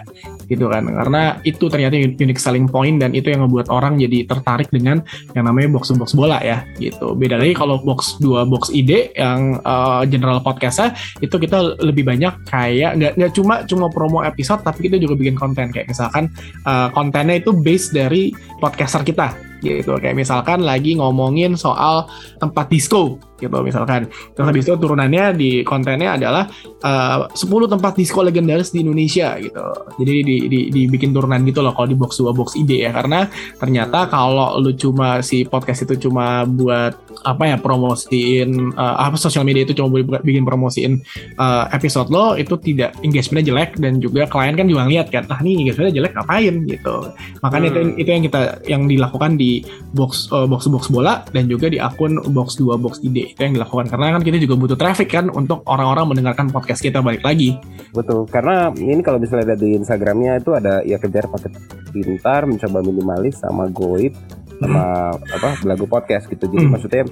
gitu 0.52 0.68
kan 0.68 0.84
karena 0.86 1.40
itu 1.48 1.66
ternyata 1.72 1.96
un- 1.96 2.18
unique 2.20 2.42
selling 2.42 2.68
point 2.68 3.00
dan 3.00 3.16
itu 3.16 3.32
yang 3.32 3.48
ngebuat 3.48 3.72
orang 3.72 3.96
jadi 3.96 4.28
tertarik 4.28 4.68
dengan 4.70 5.00
yang 5.34 5.48
namanya 5.48 5.72
box 5.72 5.90
to 5.90 5.96
box 5.96 6.12
bola 6.12 6.38
ya 6.44 6.68
gitu 6.78 7.16
beda 7.16 7.40
lagi 7.40 7.56
kalau 7.56 7.80
box 7.80 8.20
dua 8.20 8.44
box 8.44 8.70
ide 8.76 9.16
yang 9.16 9.64
uh, 9.64 10.04
general 10.08 10.44
podcastnya 10.44 10.94
itu 11.24 11.36
kita 11.44 11.78
lebih 11.84 12.08
banyak 12.08 12.34
kayak 12.48 12.96
nggak 12.98 13.14
nggak 13.20 13.32
cuma 13.36 13.68
cuma 13.68 13.92
promo 13.92 14.24
episode 14.24 14.64
tapi 14.64 14.88
kita 14.88 14.98
juga 14.98 15.20
bikin 15.20 15.36
konten. 15.36 15.70
Kayak 15.70 15.92
misalkan 15.92 16.32
uh, 16.64 16.88
kontennya 16.96 17.44
itu 17.44 17.52
base 17.52 17.92
dari 17.92 18.32
podcaster 18.58 19.04
kita 19.04 19.53
gitu. 19.64 19.96
Kayak 19.98 20.20
misalkan 20.20 20.62
lagi 20.68 21.00
ngomongin 21.00 21.56
soal 21.56 22.12
tempat 22.44 22.68
disco 22.68 23.18
gitu 23.44 23.60
misalkan. 23.60 24.08
Terus 24.34 24.46
habis 24.48 24.64
itu 24.64 24.74
turunannya 24.80 25.36
di 25.36 25.52
kontennya 25.68 26.16
adalah 26.16 26.48
uh, 26.84 27.28
10 27.32 27.74
tempat 27.74 27.94
disco 28.00 28.24
legendaris 28.24 28.72
di 28.72 28.88
Indonesia 28.88 29.36
gitu. 29.36 29.66
Jadi 30.00 30.14
di, 30.24 30.36
di, 30.48 30.60
dibikin 30.72 31.12
turunan 31.12 31.44
gitu 31.44 31.60
loh 31.60 31.76
kalau 31.76 31.88
di 31.92 31.98
box 32.00 32.24
2 32.24 32.32
box 32.32 32.56
ide 32.56 32.88
ya. 32.88 32.92
Karena 32.96 33.28
ternyata 33.60 34.08
kalau 34.08 34.56
lu 34.64 34.72
cuma 34.80 35.20
si 35.20 35.44
podcast 35.44 35.84
itu 35.84 36.08
cuma 36.08 36.48
buat 36.48 36.96
apa 37.28 37.44
ya 37.52 37.58
promosiin 37.60 38.76
uh, 38.76 38.96
apa 39.00 39.20
sosial 39.20 39.44
media 39.44 39.68
itu 39.68 39.76
cuma 39.76 39.92
boleh 39.92 40.24
bikin 40.24 40.44
promosiin 40.44 41.00
uh, 41.40 41.68
episode 41.72 42.12
lo 42.12 42.36
itu 42.36 42.56
tidak 42.60 42.96
engagementnya 43.00 43.54
jelek 43.54 43.70
dan 43.80 44.00
juga 44.00 44.28
klien 44.28 44.56
kan 44.56 44.68
juga 44.68 44.88
ngeliat 44.88 45.08
kan 45.12 45.24
ah 45.28 45.40
nih 45.44 45.68
engagementnya 45.68 45.94
jelek 46.00 46.14
ngapain? 46.16 46.56
Gitu. 46.64 46.96
Makanya 47.44 47.68
hmm. 47.70 47.74
itu 47.74 47.80
itu 48.00 48.10
yang 48.10 48.24
kita 48.24 48.42
yang 48.68 48.82
dilakukan 48.88 49.36
di 49.36 49.53
box 49.94 50.32
uh, 50.34 50.48
box 50.50 50.66
box 50.72 50.90
bola 50.90 51.22
dan 51.30 51.46
juga 51.46 51.70
di 51.70 51.78
akun 51.78 52.18
box 52.34 52.58
2 52.58 52.74
box 52.80 53.04
ide 53.06 53.36
itu 53.36 53.40
yang 53.44 53.54
dilakukan 53.60 53.92
karena 53.92 54.18
kan 54.18 54.22
kita 54.26 54.38
juga 54.42 54.56
butuh 54.58 54.78
traffic 54.80 55.14
kan 55.14 55.30
untuk 55.30 55.62
orang-orang 55.70 56.16
mendengarkan 56.16 56.50
podcast 56.50 56.82
kita 56.82 57.04
balik 57.04 57.22
lagi 57.22 57.60
betul 57.94 58.26
karena 58.26 58.74
ini 58.74 59.02
kalau 59.06 59.22
misalnya 59.22 59.54
di 59.54 59.78
Instagramnya 59.78 60.42
itu 60.42 60.52
ada 60.56 60.82
ya 60.88 60.98
kejar 60.98 61.30
paket 61.30 61.54
pintar 61.94 62.50
mencoba 62.50 62.80
minimalis 62.82 63.38
sama 63.38 63.70
goib 63.70 64.18
sama 64.58 65.14
hmm. 65.14 65.30
apa 65.38 65.50
belagu 65.62 65.86
podcast 65.86 66.26
gitu 66.32 66.50
jadi 66.50 66.66
hmm. 66.66 66.72
maksudnya 66.74 67.04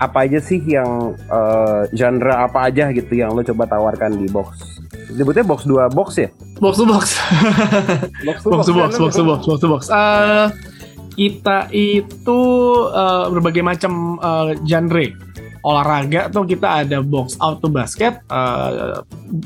apa 0.00 0.18
aja 0.24 0.38
sih 0.40 0.60
yang 0.64 1.12
uh, 1.28 1.84
genre 1.92 2.34
apa 2.46 2.72
aja 2.72 2.88
gitu 2.94 3.12
yang 3.18 3.36
lo 3.36 3.44
coba 3.44 3.68
tawarkan 3.68 4.16
di 4.16 4.30
box 4.32 4.80
Sebutnya 5.10 5.42
box 5.42 5.66
2 5.66 5.90
box 5.90 6.08
ya? 6.22 6.28
Box 6.62 6.74
to 6.78 6.84
box. 6.86 7.04
box 8.26 8.38
to 8.42 8.50
box, 8.50 8.64
box, 8.70 8.70
box, 8.70 8.94
box, 8.98 9.14
box, 9.18 9.40
box, 9.46 9.58
to 9.60 9.66
box. 9.68 9.82
Uh, 9.90 10.50
kita 11.20 11.68
itu 11.68 12.40
uh, 12.88 13.28
berbagai 13.28 13.60
macam 13.60 14.16
uh, 14.24 14.56
genre 14.64 15.04
olahraga 15.66 16.32
tuh 16.32 16.44
kita 16.48 16.84
ada 16.86 17.04
box 17.04 17.36
out 17.40 17.60
to 17.60 17.68
basket 17.68 18.20
uh, 18.32 19.02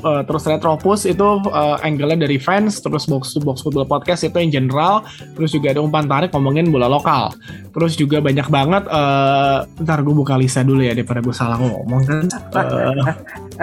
uh, 0.06 0.22
terus 0.22 0.44
retropus 0.46 1.06
itu 1.08 1.26
uh, 1.50 1.76
angle-nya 1.82 2.26
dari 2.26 2.38
fans 2.38 2.78
terus 2.78 3.06
box 3.10 3.34
to 3.34 3.40
box 3.42 3.62
football 3.62 3.86
podcast 3.86 4.22
itu 4.26 4.36
yang 4.38 4.50
general 4.62 5.02
terus 5.34 5.50
juga 5.54 5.74
ada 5.74 5.80
umpan 5.82 6.06
tarik 6.06 6.30
ngomongin 6.34 6.70
bola 6.70 6.90
lokal. 6.90 7.34
Terus 7.74 7.98
juga 7.98 8.22
banyak 8.22 8.46
banget 8.50 8.86
uh, 8.86 9.66
ntar 9.82 10.06
gue 10.06 10.14
buka 10.14 10.38
lista 10.38 10.62
dulu 10.62 10.82
ya 10.82 10.94
daripada 10.94 11.18
gue 11.18 11.34
salah 11.34 11.58
ngomong. 11.58 12.02
Kan 12.08 12.26
uh, 12.54 13.14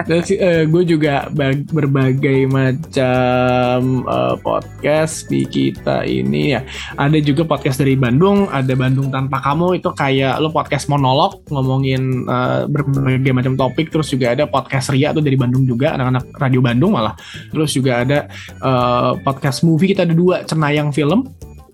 terus 0.04 0.28
uh, 0.36 0.64
gue 0.68 0.82
juga 0.84 1.28
berbagai 1.72 2.44
macam 2.48 4.04
uh, 4.04 4.36
podcast 4.40 5.28
di 5.32 5.48
kita 5.48 6.04
ini 6.04 6.56
ya. 6.56 6.60
Ada 7.00 7.24
juga 7.24 7.48
podcast 7.48 7.80
dari 7.80 7.96
Bandung 7.96 8.48
ada 8.52 8.74
Bandung 8.76 9.08
tanpa 9.08 9.40
kamu 9.40 9.80
itu 9.80 9.88
kayak 9.96 10.40
lo 10.40 10.52
podcast 10.52 10.92
monolog 10.92 11.40
ngomongin 11.48 12.28
uh, 12.28 12.41
berbagai 12.66 13.32
macam 13.32 13.54
topik 13.58 13.90
terus 13.92 14.10
juga 14.12 14.32
ada 14.32 14.44
podcast 14.48 14.92
Ria 14.94 15.10
tuh 15.10 15.24
dari 15.24 15.36
Bandung 15.36 15.66
juga 15.66 15.94
anak-anak 15.96 16.24
radio 16.38 16.60
Bandung 16.60 16.92
malah. 16.94 17.14
Terus 17.50 17.70
juga 17.74 18.04
ada 18.04 18.18
uh, 18.62 19.18
podcast 19.20 19.62
movie 19.66 19.92
kita 19.92 20.06
ada 20.06 20.14
dua 20.14 20.46
Cenayang 20.46 20.90
Film 20.94 21.28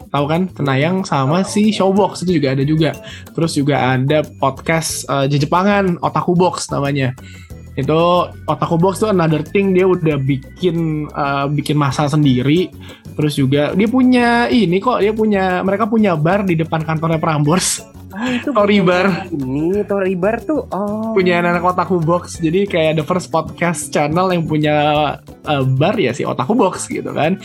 tahu 0.09 0.25
kan? 0.27 0.49
Cenayang 0.57 1.05
sama 1.05 1.45
si 1.45 1.71
Showbox 1.71 2.25
itu 2.25 2.41
juga 2.41 2.57
ada 2.57 2.65
juga. 2.65 2.91
Terus 3.37 3.53
juga 3.55 3.77
ada 3.95 4.25
podcast 4.41 5.05
uh, 5.13 5.29
Jepangan 5.29 6.01
Otaku 6.01 6.33
Box 6.35 6.69
namanya. 6.73 7.13
Itu 7.79 8.27
Otaku 8.51 8.75
Box 8.81 8.99
tuh 9.05 9.15
another 9.15 9.45
thing 9.45 9.71
dia 9.77 9.87
udah 9.87 10.19
bikin 10.19 11.07
uh, 11.15 11.47
bikin 11.47 11.79
masa 11.79 12.11
sendiri 12.11 12.73
terus 13.19 13.35
juga 13.35 13.75
dia 13.75 13.91
punya 13.91 14.47
ini 14.47 14.79
kok 14.79 15.03
dia 15.03 15.11
punya 15.11 15.67
mereka 15.67 15.91
punya 15.91 16.15
bar 16.15 16.47
di 16.47 16.55
depan 16.55 16.87
kantornya 16.87 17.19
Prambors 17.19 17.83
Oh, 18.09 18.25
itu 18.25 18.51
Toribar. 18.57 19.29
Ini 19.29 19.85
Toribar 19.85 20.41
tuh 20.41 20.65
oh. 20.73 21.13
punya 21.13 21.45
anak-anak 21.45 21.77
Otaku 21.77 22.01
Box. 22.01 22.41
Jadi 22.41 22.65
kayak 22.65 22.97
the 22.97 23.05
first 23.05 23.29
podcast 23.29 23.93
channel 23.93 24.33
yang 24.33 24.49
punya 24.49 24.77
uh, 25.45 25.63
bar 25.77 25.93
ya 26.01 26.17
si 26.17 26.25
Otaku 26.25 26.57
Box 26.57 26.89
gitu 26.89 27.13
kan. 27.13 27.37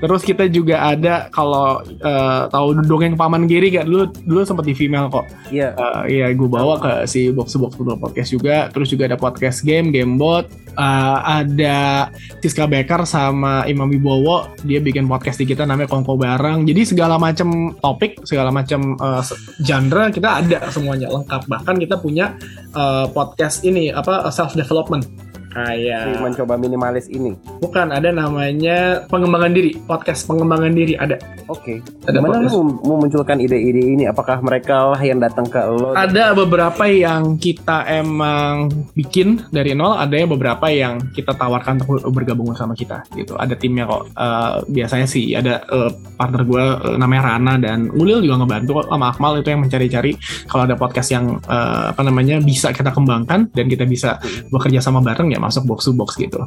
Terus 0.00 0.22
kita 0.24 0.48
juga 0.48 0.80
ada 0.80 1.28
kalau 1.28 1.84
uh, 1.84 2.42
tahu 2.48 2.80
dongeng 2.88 3.20
paman 3.20 3.44
Giri 3.44 3.68
gak 3.68 3.84
dulu 3.84 4.08
dulu 4.24 4.40
sempat 4.48 4.64
di 4.64 4.72
female 4.72 5.12
kok. 5.12 5.28
Iya. 5.52 5.72
Yeah. 5.72 5.72
Uh, 5.76 6.02
iya 6.08 6.26
gue 6.32 6.48
bawa 6.48 6.80
ke 6.80 6.92
si 7.04 7.28
box 7.30 7.54
box 7.60 7.76
football 7.76 8.00
podcast 8.00 8.32
juga. 8.32 8.72
Terus 8.72 8.88
juga 8.88 9.12
ada 9.12 9.20
podcast 9.20 9.60
game, 9.60 9.92
gamebot. 9.92 10.48
Uh, 10.80 11.18
ada 11.44 12.08
Siska 12.40 12.64
Becker 12.64 13.02
sama 13.02 13.66
Imam 13.66 13.90
Wibowo 13.90 14.54
dia 14.64 14.78
bikin 14.78 15.10
podcast 15.10 15.42
di 15.42 15.44
kita 15.44 15.68
namanya 15.68 15.90
Kongko 15.92 16.16
Bareng. 16.16 16.64
Jadi 16.64 16.96
segala 16.96 17.20
macam 17.20 17.76
topik, 17.82 18.24
segala 18.24 18.48
macam 18.48 18.96
uh, 18.96 19.20
genre 19.60 20.08
kita 20.08 20.40
ada 20.40 20.58
semuanya 20.72 21.12
lengkap. 21.12 21.44
Bahkan 21.44 21.74
kita 21.76 22.00
punya 22.00 22.38
uh, 22.72 23.04
podcast 23.12 23.66
ini 23.68 23.92
apa 23.92 24.30
self 24.32 24.56
development 24.56 25.29
kayak 25.50 26.00
si 26.06 26.12
mencoba 26.22 26.54
minimalis 26.56 27.06
ini. 27.10 27.34
Bukan 27.58 27.90
ada 27.90 28.14
namanya 28.14 29.04
pengembangan 29.10 29.52
diri. 29.52 29.74
Podcast 29.84 30.24
pengembangan 30.30 30.72
diri 30.72 30.94
ada. 30.94 31.18
Oke. 31.50 31.82
Okay. 31.82 32.10
gimana 32.10 32.46
lu 32.46 32.78
memunculkan 32.86 33.42
ide-ide 33.42 33.82
ini? 33.82 34.04
Apakah 34.06 34.38
mereka 34.42 34.94
lah 34.94 35.00
yang 35.02 35.18
datang 35.18 35.46
ke 35.50 35.58
lo? 35.58 35.94
Ada 35.98 36.32
beberapa 36.34 36.86
yang 36.86 37.36
kita 37.38 37.86
emang 37.90 38.70
bikin 38.94 39.50
dari 39.50 39.74
nol 39.74 39.98
ada 39.98 40.14
yang 40.14 40.30
beberapa 40.30 40.70
yang 40.70 41.02
kita 41.10 41.34
tawarkan 41.34 41.82
untuk 41.82 42.14
bergabung 42.14 42.54
sama 42.54 42.78
kita 42.78 43.02
gitu. 43.18 43.34
Ada 43.34 43.58
timnya 43.58 43.90
kok. 43.90 44.10
Uh, 44.14 44.62
biasanya 44.70 45.06
sih 45.10 45.34
ada 45.34 45.62
uh, 45.70 45.90
partner 46.14 46.42
gue 46.46 46.64
uh, 46.64 46.96
namanya 46.96 47.34
Rana 47.34 47.54
dan 47.58 47.90
Ulil 47.90 48.22
juga 48.22 48.46
ngebantu 48.46 48.70
kok 48.82 48.86
sama 48.90 49.06
Akmal 49.10 49.42
itu 49.42 49.48
yang 49.50 49.62
mencari-cari 49.66 50.12
kalau 50.46 50.62
ada 50.68 50.78
podcast 50.78 51.10
yang 51.10 51.42
uh, 51.50 51.90
apa 51.90 52.02
namanya 52.06 52.38
bisa 52.38 52.70
kita 52.70 52.94
kembangkan 52.94 53.50
dan 53.50 53.66
kita 53.66 53.82
bisa 53.88 54.22
bekerja 54.54 54.78
sama 54.78 55.02
bareng 55.02 55.34
ya 55.34 55.39
masuk 55.40 55.64
box 55.64 55.88
to 55.88 55.92
box 55.96 56.14
gitu. 56.20 56.38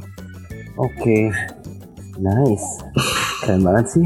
Oke, 0.77 0.93
okay. 0.97 1.23
nice, 2.17 2.65
keren 3.41 3.62
banget 3.62 3.85
sih. 3.93 4.05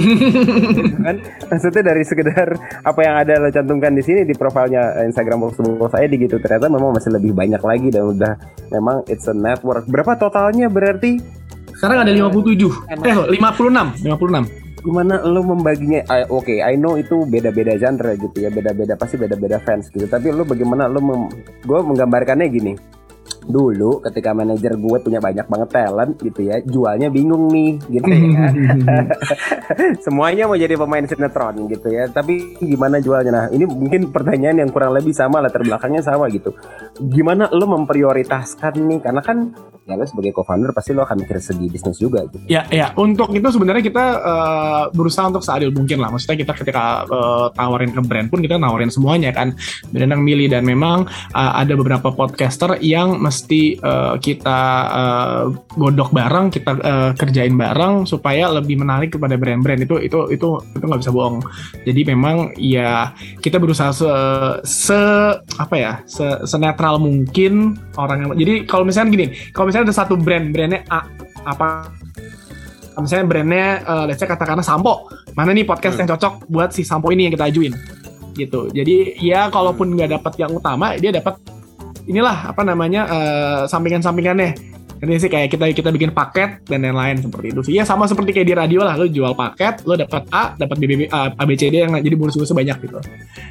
kan 1.04 1.16
maksudnya 1.52 1.82
dari 1.92 2.02
sekedar 2.04 2.48
apa 2.84 3.00
yang 3.04 3.14
ada 3.20 3.40
lo 3.40 3.48
cantumkan 3.52 3.92
di 3.92 4.04
sini 4.04 4.24
di 4.24 4.32
profilnya 4.36 5.04
Instagram 5.04 5.48
box 5.48 5.60
to 5.60 5.64
box 5.76 5.96
saya 5.96 6.08
di 6.08 6.16
gitu 6.20 6.36
ternyata 6.40 6.68
memang 6.68 6.96
masih 6.96 7.12
lebih 7.12 7.32
banyak 7.32 7.60
lagi 7.60 7.88
dan 7.92 8.12
udah 8.12 8.32
memang 8.72 9.04
it's 9.08 9.28
a 9.28 9.34
network. 9.36 9.88
Berapa 9.88 10.16
totalnya 10.20 10.68
berarti? 10.68 11.16
Sekarang 11.76 12.04
ada 12.04 12.12
57. 12.12 12.72
Eh, 12.88 12.96
56, 13.36 13.36
56 14.04 14.66
gimana 14.86 15.18
lo 15.26 15.42
membaginya 15.42 16.06
oke 16.30 16.46
okay, 16.46 16.58
I 16.62 16.78
know 16.78 16.94
itu 16.94 17.26
beda-beda 17.26 17.74
genre 17.74 18.14
gitu 18.14 18.38
ya 18.38 18.54
beda-beda 18.54 18.94
pasti 18.94 19.18
beda-beda 19.18 19.58
fans 19.58 19.90
gitu 19.90 20.06
tapi 20.06 20.30
lo 20.30 20.46
bagaimana 20.46 20.86
lo 20.86 21.02
mem 21.02 21.26
gue 21.66 21.78
menggambarkannya 21.82 22.46
gini 22.46 22.72
dulu 23.46 24.02
ketika 24.02 24.34
manajer 24.34 24.74
gue 24.74 24.98
punya 24.98 25.22
banyak 25.22 25.46
banget 25.46 25.68
talent 25.70 26.12
gitu 26.18 26.40
ya 26.42 26.58
jualnya 26.66 27.08
bingung 27.08 27.46
nih 27.48 27.78
gitu 27.86 28.10
ya. 28.10 28.50
Semuanya 30.04 30.50
mau 30.50 30.58
jadi 30.58 30.74
pemain 30.74 31.06
sinetron 31.06 31.70
gitu 31.70 31.88
ya 31.88 32.10
tapi 32.10 32.58
gimana 32.58 32.98
jualnya? 32.98 33.32
Nah 33.32 33.46
ini 33.54 33.64
mungkin 33.64 34.10
pertanyaan 34.10 34.66
yang 34.66 34.70
kurang 34.74 34.92
lebih 34.92 35.14
sama 35.14 35.38
latar 35.38 35.62
belakangnya 35.62 36.02
sama 36.02 36.26
gitu. 36.28 36.52
Gimana 36.98 37.46
lo 37.54 37.70
memprioritaskan 37.70 38.74
nih? 38.82 39.00
Karena 39.00 39.22
kan 39.22 39.54
ya 39.86 39.94
lo 39.94 40.02
sebagai 40.02 40.34
co-founder 40.34 40.74
pasti 40.74 40.90
lo 40.90 41.06
akan 41.06 41.22
mikir 41.22 41.38
segi 41.38 41.70
bisnis 41.70 42.02
juga 42.02 42.26
gitu. 42.26 42.42
Ya 42.50 42.66
ya 42.74 42.90
untuk 42.98 43.30
itu 43.30 43.46
sebenarnya 43.54 43.86
kita 43.86 44.04
uh, 44.18 44.84
berusaha 44.90 45.30
untuk 45.30 45.46
seadil 45.46 45.70
mungkin 45.70 46.02
lah. 46.02 46.10
Maksudnya 46.10 46.42
kita 46.42 46.52
ketika 46.58 47.06
uh, 47.06 47.46
tawarin 47.54 47.94
ke 47.94 48.02
brand 48.02 48.26
pun 48.26 48.42
kita 48.42 48.58
nawarin 48.58 48.90
semuanya 48.90 49.30
kan. 49.30 49.54
Brand 49.94 50.10
yang 50.10 50.26
milih 50.26 50.50
dan 50.50 50.66
memang 50.66 51.06
uh, 51.30 51.52
ada 51.54 51.78
beberapa 51.78 52.10
podcaster 52.10 52.82
yang 52.82 53.22
mesti 53.22 53.78
uh, 53.78 54.18
kita 54.18 54.60
uh, 54.90 55.42
godok 55.78 56.10
bareng, 56.10 56.50
kita 56.50 56.70
uh, 56.82 57.10
kerjain 57.14 57.54
bareng 57.54 58.10
supaya 58.10 58.50
lebih 58.50 58.82
menarik 58.82 59.14
kepada 59.14 59.38
brand-brand. 59.38 59.86
Itu 59.86 60.02
itu 60.02 60.34
itu 60.34 60.48
itu 60.74 60.82
nggak 60.82 61.00
bisa 61.06 61.14
bohong. 61.14 61.38
Jadi 61.86 62.00
memang 62.02 62.58
ya 62.58 63.14
kita 63.38 63.62
berusaha 63.62 63.94
se, 63.94 64.10
se 64.66 65.00
apa 65.62 65.74
ya 65.78 66.02
se, 66.10 66.26
senetral 66.42 66.98
mungkin 66.98 67.78
orang 67.94 68.26
yang 68.26 68.30
jadi 68.34 68.54
kalau 68.66 68.82
misalnya 68.82 69.14
gini, 69.14 69.26
kalau 69.54 69.70
misalnya 69.76 69.92
ada 69.92 70.00
satu 70.00 70.14
brand 70.16 70.46
brandnya 70.56 70.80
A 70.88 71.00
apa? 71.44 71.68
Misalnya 72.96 73.26
brandnya 73.28 73.66
uh, 73.84 74.04
let's 74.08 74.16
say 74.16 74.24
katakanlah 74.24 74.64
sampo. 74.64 75.12
Mana 75.36 75.52
nih 75.52 75.68
podcast 75.68 76.00
hmm. 76.00 76.08
yang 76.08 76.08
cocok 76.16 76.32
buat 76.48 76.72
si 76.72 76.80
sampo 76.80 77.12
ini 77.12 77.28
yang 77.28 77.36
kita 77.36 77.52
ajuin? 77.52 77.76
Gitu. 78.32 78.72
Jadi 78.72 79.20
ya 79.20 79.52
kalaupun 79.52 79.92
nggak 79.92 80.16
dapat 80.16 80.32
yang 80.40 80.56
utama 80.56 80.96
dia 80.96 81.12
dapat 81.12 81.36
inilah 82.08 82.56
apa 82.56 82.64
namanya 82.64 83.04
uh, 83.04 83.62
sampingan-sampingannya 83.68 84.56
ini 85.02 85.20
sih 85.20 85.28
kayak 85.28 85.52
kita 85.52 85.64
kita 85.76 85.88
bikin 85.92 86.10
paket 86.12 86.64
dan 86.64 86.84
lain-lain 86.84 87.20
seperti 87.20 87.52
itu 87.52 87.60
sih. 87.66 87.74
Ya 87.76 87.84
sama 87.84 88.08
seperti 88.08 88.32
kayak 88.32 88.48
di 88.48 88.54
radio 88.56 88.80
lah 88.80 88.96
lo 88.96 89.04
jual 89.04 89.36
paket 89.36 89.84
lo 89.84 89.92
dapat 89.96 90.24
A 90.32 90.56
dapat 90.56 90.76
BBB 90.80 91.12
A, 91.12 91.36
ABCD 91.36 91.84
yang 91.84 91.92
jadi 92.00 92.16
bonus-bonus 92.16 92.56
banyak 92.56 92.76
gitu. 92.80 92.98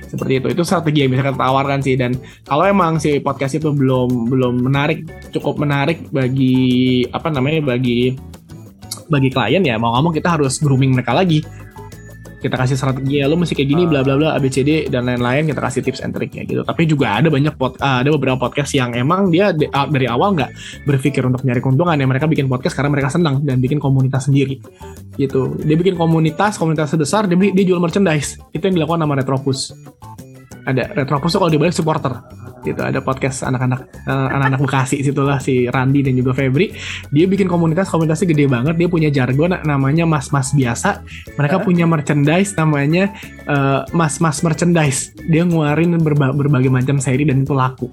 Seperti 0.10 0.34
itu. 0.42 0.48
Itu 0.58 0.62
strategi 0.66 1.06
yang 1.06 1.14
bisa 1.14 1.22
kita 1.30 1.38
tawarkan 1.38 1.80
sih. 1.86 1.96
Dan 1.96 2.18
kalau 2.46 2.66
emang 2.66 2.98
si 2.98 3.22
podcast 3.22 3.62
itu 3.62 3.70
belum 3.70 4.30
belum 4.32 4.66
menarik 4.66 5.06
cukup 5.30 5.62
menarik 5.62 6.02
bagi 6.10 7.06
apa 7.14 7.30
namanya 7.30 7.62
bagi 7.62 8.18
bagi 9.06 9.30
klien 9.30 9.62
ya 9.62 9.78
mau 9.78 9.94
ngomong 9.98 10.14
kita 10.18 10.34
harus 10.34 10.58
grooming 10.58 10.98
mereka 10.98 11.14
lagi 11.14 11.46
kita 12.46 12.62
kasih 12.62 12.78
strategi 12.78 13.20
ya 13.20 13.26
lo 13.26 13.34
mesti 13.34 13.58
kayak 13.58 13.70
gini 13.74 13.84
bla 13.90 14.06
bla 14.06 14.14
bla 14.14 14.30
ABCD 14.38 14.94
dan 14.94 15.10
lain-lain 15.10 15.50
kita 15.50 15.58
kasih 15.58 15.82
tips 15.82 16.06
and 16.06 16.14
triknya 16.14 16.46
gitu. 16.46 16.62
Tapi 16.62 16.86
juga 16.86 17.18
ada 17.18 17.34
banyak 17.34 17.58
pod, 17.58 17.82
uh, 17.82 18.06
ada 18.06 18.14
beberapa 18.14 18.38
podcast 18.38 18.78
yang 18.78 18.94
emang 18.94 19.34
dia 19.34 19.50
dari 19.52 20.06
awal 20.06 20.38
nggak 20.38 20.54
berpikir 20.86 21.26
untuk 21.26 21.42
nyari 21.42 21.58
keuntungan 21.58 21.98
ya. 21.98 22.06
Mereka 22.06 22.30
bikin 22.30 22.46
podcast 22.46 22.78
karena 22.78 22.94
mereka 22.94 23.10
senang 23.10 23.42
dan 23.42 23.58
bikin 23.58 23.82
komunitas 23.82 24.30
sendiri 24.30 24.62
gitu. 25.18 25.58
Dia 25.66 25.76
bikin 25.76 25.98
komunitas 25.98 26.62
komunitas 26.62 26.94
sebesar 26.94 27.26
dia, 27.26 27.36
dia 27.36 27.66
jual 27.66 27.82
merchandise. 27.82 28.38
Itu 28.54 28.70
yang 28.70 28.78
dilakukan 28.78 29.02
sama 29.02 29.18
Retropus. 29.18 29.74
Ada 30.70 30.94
Retropus 30.94 31.34
tuh 31.34 31.40
kalau 31.42 31.52
dibalik 31.52 31.74
supporter 31.74 32.14
gitu. 32.66 32.82
Ada 32.82 33.00
podcast 33.06 33.46
anak-anak 33.46 34.10
uh, 34.10 34.28
anak-anak 34.34 34.60
Bekasi 34.66 35.06
situlah 35.06 35.38
si 35.38 35.70
Randi 35.70 36.02
dan 36.02 36.18
juga 36.18 36.34
Febri. 36.34 36.74
Dia 37.14 37.30
bikin 37.30 37.46
komunitas 37.46 37.88
komunitasnya 37.94 38.34
gede 38.34 38.46
banget. 38.50 38.76
Dia 38.76 38.90
punya 38.90 39.10
jargon 39.14 39.54
namanya 39.64 40.10
mas-mas 40.10 40.52
biasa. 40.58 41.06
Mereka 41.38 41.62
huh? 41.62 41.64
punya 41.64 41.86
merchandise 41.86 42.58
namanya 42.58 43.14
uh, 43.46 43.86
mas-mas 43.94 44.42
merchandise. 44.42 45.14
Dia 45.30 45.46
ngeluarin 45.46 45.96
berba 46.02 46.34
berbagai 46.34 46.74
macam 46.74 46.98
seri 46.98 47.24
dan 47.24 47.46
itu 47.46 47.54
laku. 47.54 47.88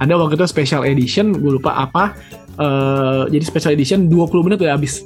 Ada 0.00 0.18
waktu 0.18 0.40
itu 0.40 0.46
special 0.48 0.82
edition 0.88 1.36
gue 1.36 1.60
lupa 1.60 1.76
apa. 1.76 2.16
Uh, 2.54 3.26
jadi 3.34 3.42
special 3.42 3.74
edition 3.74 4.06
20 4.06 4.46
menit 4.46 4.62
udah 4.62 4.78
habis 4.78 5.02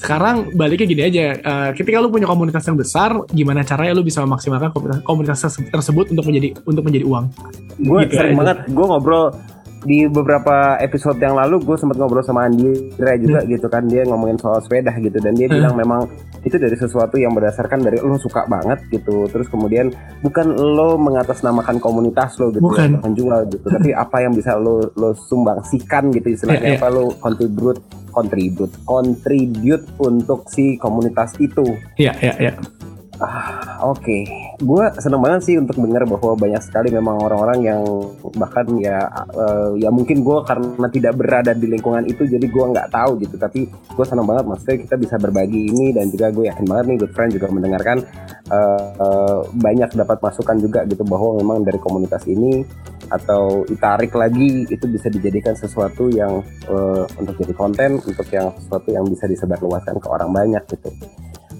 sekarang 0.00 0.56
baliknya 0.56 0.86
gini 0.88 1.02
aja 1.04 1.24
uh, 1.44 1.70
ketika 1.76 2.00
lu 2.00 2.08
punya 2.08 2.24
komunitas 2.24 2.64
yang 2.64 2.76
besar 2.80 3.12
gimana 3.30 3.60
caranya 3.62 3.92
lu 3.92 4.02
bisa 4.04 4.24
memaksimalkan 4.24 4.72
komunitas, 4.72 5.00
komunitas 5.04 5.38
tersebut 5.68 6.08
untuk 6.08 6.24
menjadi 6.24 6.48
untuk 6.64 6.82
menjadi 6.88 7.04
uang 7.04 7.24
gue 7.76 7.98
gitu 8.08 8.16
sering 8.16 8.34
aja. 8.34 8.40
banget 8.40 8.58
gue 8.72 8.86
ngobrol 8.88 9.26
di 9.82 10.06
beberapa 10.06 10.78
episode 10.78 11.18
yang 11.18 11.34
lalu 11.34 11.58
gue 11.62 11.74
sempat 11.74 11.98
ngobrol 11.98 12.22
sama 12.22 12.46
Andira 12.46 13.18
juga 13.18 13.42
hmm. 13.42 13.48
gitu 13.50 13.66
kan 13.66 13.82
dia 13.90 14.06
ngomongin 14.06 14.38
soal 14.38 14.62
sepeda 14.62 14.94
gitu 15.02 15.18
dan 15.18 15.34
dia 15.34 15.50
hmm. 15.50 15.56
bilang 15.58 15.74
memang 15.74 16.00
itu 16.42 16.54
dari 16.58 16.74
sesuatu 16.78 17.18
yang 17.18 17.34
berdasarkan 17.34 17.82
dari 17.82 17.98
lo 17.98 18.14
suka 18.18 18.46
banget 18.46 18.78
gitu 18.94 19.26
terus 19.30 19.50
kemudian 19.50 19.90
bukan 20.22 20.54
lo 20.54 20.94
mengatasnamakan 20.98 21.82
komunitas 21.82 22.38
lo 22.38 22.54
gitu 22.54 22.62
bukan. 22.62 23.02
ya, 23.02 23.10
jual 23.10 23.40
gitu 23.50 23.66
tapi 23.66 23.90
apa 24.04 24.16
yang 24.22 24.32
bisa 24.34 24.54
lo 24.54 24.86
lo 24.94 25.14
sumbangsikan 25.18 26.14
gitu 26.14 26.30
istilahnya 26.34 26.62
yeah, 26.62 26.78
yeah. 26.78 26.82
apa 26.82 26.94
lo 26.94 27.04
contribute 27.18 27.80
contribute 28.14 28.72
contribute 28.86 29.86
untuk 29.98 30.46
si 30.46 30.78
komunitas 30.78 31.34
itu 31.42 31.66
iya 31.98 32.14
yeah, 32.14 32.14
iya 32.18 32.26
yeah, 32.30 32.36
iya 32.38 32.52
yeah. 32.54 32.90
Ah, 33.20 33.84
Oke, 33.92 34.08
okay. 34.08 34.20
gue 34.56 34.84
seneng 35.02 35.20
banget 35.20 35.40
sih 35.44 35.54
untuk 35.60 35.76
dengar 35.76 36.08
bahwa 36.08 36.32
banyak 36.32 36.62
sekali 36.64 36.88
memang 36.88 37.20
orang-orang 37.20 37.60
yang 37.60 37.82
bahkan 38.38 38.64
ya 38.80 39.04
uh, 39.36 39.74
ya 39.76 39.92
mungkin 39.92 40.24
gue 40.24 40.38
karena 40.48 40.86
tidak 40.88 41.18
berada 41.20 41.52
di 41.52 41.66
lingkungan 41.68 42.08
itu 42.08 42.24
jadi 42.24 42.40
gue 42.40 42.64
nggak 42.72 42.88
tahu 42.88 43.20
gitu. 43.20 43.36
Tapi 43.36 43.68
gue 43.68 44.04
seneng 44.08 44.24
banget 44.24 44.48
maksudnya 44.48 44.76
kita 44.86 44.96
bisa 44.96 45.20
berbagi 45.20 45.68
ini 45.68 45.92
dan 45.92 46.08
juga 46.08 46.32
gue 46.32 46.48
yakin 46.48 46.64
banget 46.64 46.84
nih 46.88 46.96
good 47.04 47.12
friend 47.12 47.30
juga 47.36 47.46
mendengarkan 47.52 47.96
uh, 48.48 48.82
uh, 48.96 49.40
banyak 49.50 49.90
dapat 49.92 50.18
masukan 50.22 50.56
juga 50.62 50.80
gitu 50.88 51.04
bahwa 51.04 51.42
memang 51.42 51.66
dari 51.66 51.82
komunitas 51.82 52.24
ini 52.30 52.64
atau 53.12 53.68
ditarik 53.68 54.14
lagi 54.16 54.64
itu 54.72 54.88
bisa 54.88 55.12
dijadikan 55.12 55.52
sesuatu 55.52 56.08
yang 56.08 56.40
uh, 56.70 57.04
untuk 57.20 57.34
jadi 57.34 57.52
konten 57.52 58.00
untuk 58.00 58.24
yang 58.32 58.54
sesuatu 58.56 58.88
yang 58.88 59.04
bisa 59.04 59.28
disebarluaskan 59.28 60.00
ke 60.00 60.08
orang 60.08 60.32
banyak 60.32 60.64
gitu. 60.70 60.88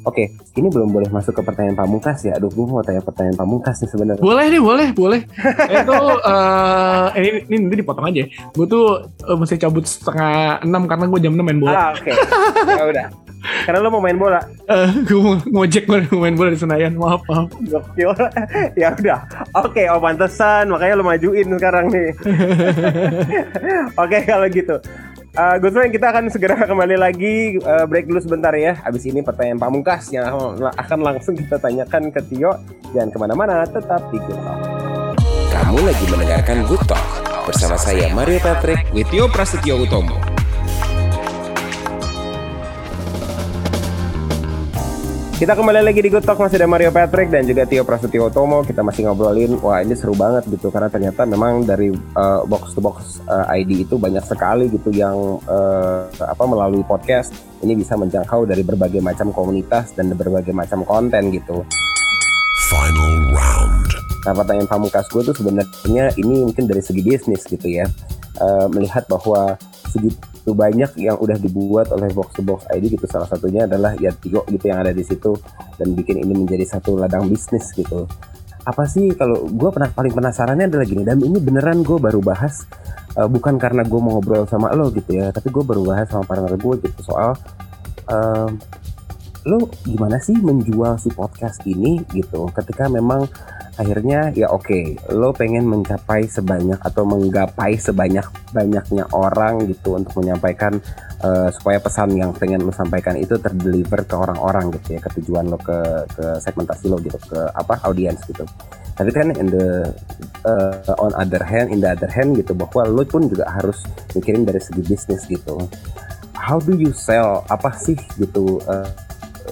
Oke, 0.02 0.34
ini 0.58 0.66
belum 0.66 0.90
boleh 0.90 1.06
masuk 1.14 1.38
ke 1.38 1.42
pertanyaan 1.46 1.78
pamungkas 1.78 2.26
ya. 2.26 2.34
Aduh, 2.34 2.50
gue 2.50 2.66
mau 2.66 2.82
tanya 2.82 2.98
pertanyaan 2.98 3.38
pamungkas 3.38 3.78
nih 3.86 3.90
sebenarnya. 3.94 4.22
Boleh 4.22 4.44
nih, 4.50 4.62
boleh, 4.62 4.88
boleh. 4.90 5.20
Itu 5.78 5.94
uh, 5.94 7.06
ini, 7.14 7.46
ini 7.46 7.56
nanti 7.62 7.76
dipotong 7.78 8.10
aja. 8.10 8.26
Gue 8.50 8.66
tuh 8.66 9.06
uh, 9.30 9.36
mesti 9.38 9.54
cabut 9.62 9.86
setengah 9.86 10.58
enam 10.66 10.90
karena 10.90 11.06
gue 11.06 11.20
jam 11.22 11.38
enam 11.38 11.46
main 11.46 11.60
bola. 11.62 11.74
Ah, 11.78 11.88
oke. 11.94 12.02
Okay. 12.02 12.14
ya 12.78 12.84
udah. 12.90 13.06
Karena 13.42 13.78
lo 13.78 13.88
mau 13.94 14.02
main 14.02 14.18
bola. 14.18 14.42
Eh, 14.42 14.74
uh, 14.74 14.90
gue 15.06 15.18
mau 15.22 15.34
ngojek 15.38 15.86
gue 15.86 16.18
main 16.18 16.34
bola 16.34 16.50
di 16.50 16.58
Senayan. 16.58 16.98
Maaf, 16.98 17.22
maaf. 17.30 17.46
Gokil. 17.62 18.10
ya 18.82 18.88
udah. 18.98 19.20
Oke, 19.62 19.86
okay, 19.86 19.86
oh 19.86 20.02
pantesan. 20.02 20.66
Makanya 20.66 20.98
lo 20.98 21.04
majuin 21.06 21.46
sekarang 21.46 21.86
nih. 21.94 22.10
Oke, 23.94 24.18
okay, 24.18 24.20
kalau 24.26 24.46
gitu. 24.50 24.76
Uh, 25.32 25.56
Good 25.56 25.72
friend, 25.72 25.88
kita 25.96 26.12
akan 26.12 26.28
segera 26.28 26.60
kembali 26.70 26.96
lagi 27.00 27.56
uh, 27.64 27.88
break 27.88 28.04
dulu 28.04 28.20
sebentar 28.20 28.52
ya. 28.52 28.76
Habis 28.84 29.08
ini 29.08 29.24
pertanyaan 29.24 29.56
pamungkas 29.56 30.12
yang 30.12 30.28
akan 30.76 30.98
langsung 31.00 31.32
kita 31.32 31.56
tanyakan 31.56 32.12
ke 32.12 32.20
Tio. 32.28 32.52
Jangan 32.92 33.08
ke 33.08 33.16
mana-mana, 33.16 33.64
tetap 33.64 34.12
di 34.12 34.20
Good 34.20 34.40
Talk. 34.44 34.60
Kamu 35.48 35.80
lagi 35.88 36.04
mendengarkan 36.12 36.68
Good 36.68 36.84
Talk 36.84 37.06
bersama 37.48 37.80
saya 37.80 38.12
Mario 38.12 38.44
Patrick 38.44 38.84
with 38.92 39.08
Tio 39.08 39.24
Prasetyo 39.24 39.80
Utomo. 39.80 40.31
Kita 45.42 45.58
kembali 45.58 45.82
lagi 45.82 45.98
di 45.98 46.06
Good 46.06 46.22
Talk 46.22 46.38
masih 46.38 46.54
ada 46.62 46.70
Mario 46.70 46.94
Patrick 46.94 47.26
dan 47.26 47.42
juga 47.42 47.66
Tio 47.66 47.82
Prasetyo 47.82 48.30
Tomo. 48.30 48.62
Kita 48.62 48.86
masih 48.86 49.10
ngobrolin, 49.10 49.58
wah 49.58 49.82
ini 49.82 49.98
seru 49.98 50.14
banget 50.14 50.46
gitu 50.46 50.70
karena 50.70 50.86
ternyata 50.86 51.26
memang 51.26 51.66
dari 51.66 51.90
uh, 51.90 52.46
box 52.46 52.78
to 52.78 52.80
box 52.80 53.18
uh, 53.26 53.50
ID 53.50 53.82
itu 53.82 53.98
banyak 53.98 54.22
sekali 54.22 54.70
gitu 54.70 54.94
yang 54.94 55.42
uh, 55.50 56.06
apa 56.22 56.46
melalui 56.46 56.86
podcast 56.86 57.34
ini 57.58 57.74
bisa 57.74 57.98
menjangkau 57.98 58.46
dari 58.46 58.62
berbagai 58.62 59.02
macam 59.02 59.34
komunitas 59.34 59.90
dan 59.98 60.14
berbagai 60.14 60.54
macam 60.54 60.86
konten 60.86 61.34
gitu. 61.34 61.66
Final 62.70 63.34
round. 63.34 63.90
Nah 64.22 64.32
pertanyaan 64.38 64.70
pamungkas 64.70 65.10
gue 65.10 65.26
tuh 65.26 65.34
sebenarnya 65.34 66.14
ini 66.22 66.46
mungkin 66.46 66.70
dari 66.70 66.86
segi 66.86 67.02
bisnis 67.02 67.42
gitu 67.50 67.66
ya. 67.66 67.90
Uh, 68.40 68.64
melihat 68.72 69.04
bahwa 69.12 69.60
segitu 69.92 70.50
banyak 70.50 70.90
yang 70.98 71.20
udah 71.20 71.36
dibuat 71.36 71.92
oleh 71.92 72.10
box 72.10 72.34
to 72.34 72.42
box 72.42 72.64
ID 72.72 72.96
gitu. 72.96 73.04
Salah 73.06 73.28
satunya 73.28 73.68
adalah 73.68 73.94
ya 74.00 74.10
Tio 74.16 74.42
gitu 74.48 74.64
yang 74.66 74.82
ada 74.82 74.90
di 74.90 75.04
situ 75.04 75.36
dan 75.76 75.92
bikin 75.92 76.18
ini 76.18 76.32
menjadi 76.34 76.64
satu 76.66 76.96
ladang 76.96 77.28
bisnis 77.28 77.70
gitu. 77.76 78.08
Apa 78.62 78.88
sih 78.88 79.12
kalau 79.14 79.46
gue 79.46 79.70
pernah 79.74 79.90
paling 79.90 80.14
penasarannya 80.14 80.70
adalah 80.70 80.86
gini 80.86 81.02
dan 81.02 81.18
ini 81.18 81.38
beneran 81.42 81.82
gue 81.82 81.98
baru 81.98 82.22
bahas 82.22 82.62
uh, 83.18 83.26
bukan 83.26 83.58
karena 83.58 83.82
gue 83.82 84.00
mau 84.00 84.18
ngobrol 84.18 84.46
sama 84.46 84.70
lo 84.70 84.88
gitu 84.94 85.18
ya 85.18 85.34
tapi 85.34 85.50
gue 85.50 85.62
baru 85.66 85.82
bahas 85.82 86.06
sama 86.08 86.24
partner 86.24 86.56
gue 86.56 86.74
gitu. 86.88 87.00
Soal 87.12 87.36
uh, 88.10 88.50
lo 89.46 89.66
gimana 89.82 90.22
sih 90.22 90.38
menjual 90.38 90.98
si 90.98 91.10
podcast 91.10 91.62
ini 91.66 92.02
gitu? 92.14 92.46
Ketika 92.54 92.86
memang 92.86 93.26
akhirnya 93.82 94.30
ya 94.32 94.46
oke 94.54 94.62
okay, 94.62 94.84
lo 95.10 95.34
pengen 95.34 95.66
mencapai 95.66 96.30
sebanyak 96.30 96.78
atau 96.78 97.02
menggapai 97.02 97.74
sebanyak 97.74 98.22
banyaknya 98.54 99.10
orang 99.10 99.66
gitu 99.66 99.98
untuk 99.98 100.22
menyampaikan 100.22 100.78
uh, 101.26 101.50
supaya 101.50 101.82
pesan 101.82 102.14
yang 102.14 102.30
pengen 102.30 102.62
lo 102.62 102.70
sampaikan 102.70 103.18
itu 103.18 103.34
terdeliver 103.42 104.06
ke 104.06 104.14
orang-orang 104.14 104.70
gitu 104.78 104.94
ya 104.94 105.00
ke 105.02 105.10
tujuan 105.18 105.50
lo 105.50 105.58
ke 105.58 106.06
ke 106.14 106.24
segmentasi 106.38 106.86
lo 106.86 107.02
gitu 107.02 107.18
ke 107.26 107.40
apa 107.58 107.82
audiens 107.90 108.22
gitu 108.30 108.46
tapi 108.94 109.10
kan 109.10 109.34
in 109.34 109.50
the 109.50 109.90
uh, 110.46 110.94
on 111.02 111.10
other 111.18 111.42
hand 111.42 111.74
in 111.74 111.82
the 111.82 111.90
other 111.90 112.08
hand 112.08 112.38
gitu 112.38 112.54
bahwa 112.54 112.86
lo 112.86 113.02
pun 113.02 113.26
juga 113.26 113.50
harus 113.50 113.82
mikirin 114.14 114.46
dari 114.46 114.62
segi 114.62 114.82
bisnis 114.86 115.26
gitu 115.26 115.58
how 116.38 116.62
do 116.62 116.78
you 116.78 116.94
sell 116.94 117.42
apa 117.50 117.74
sih 117.74 117.98
gitu 118.14 118.62
uh, 118.70 118.86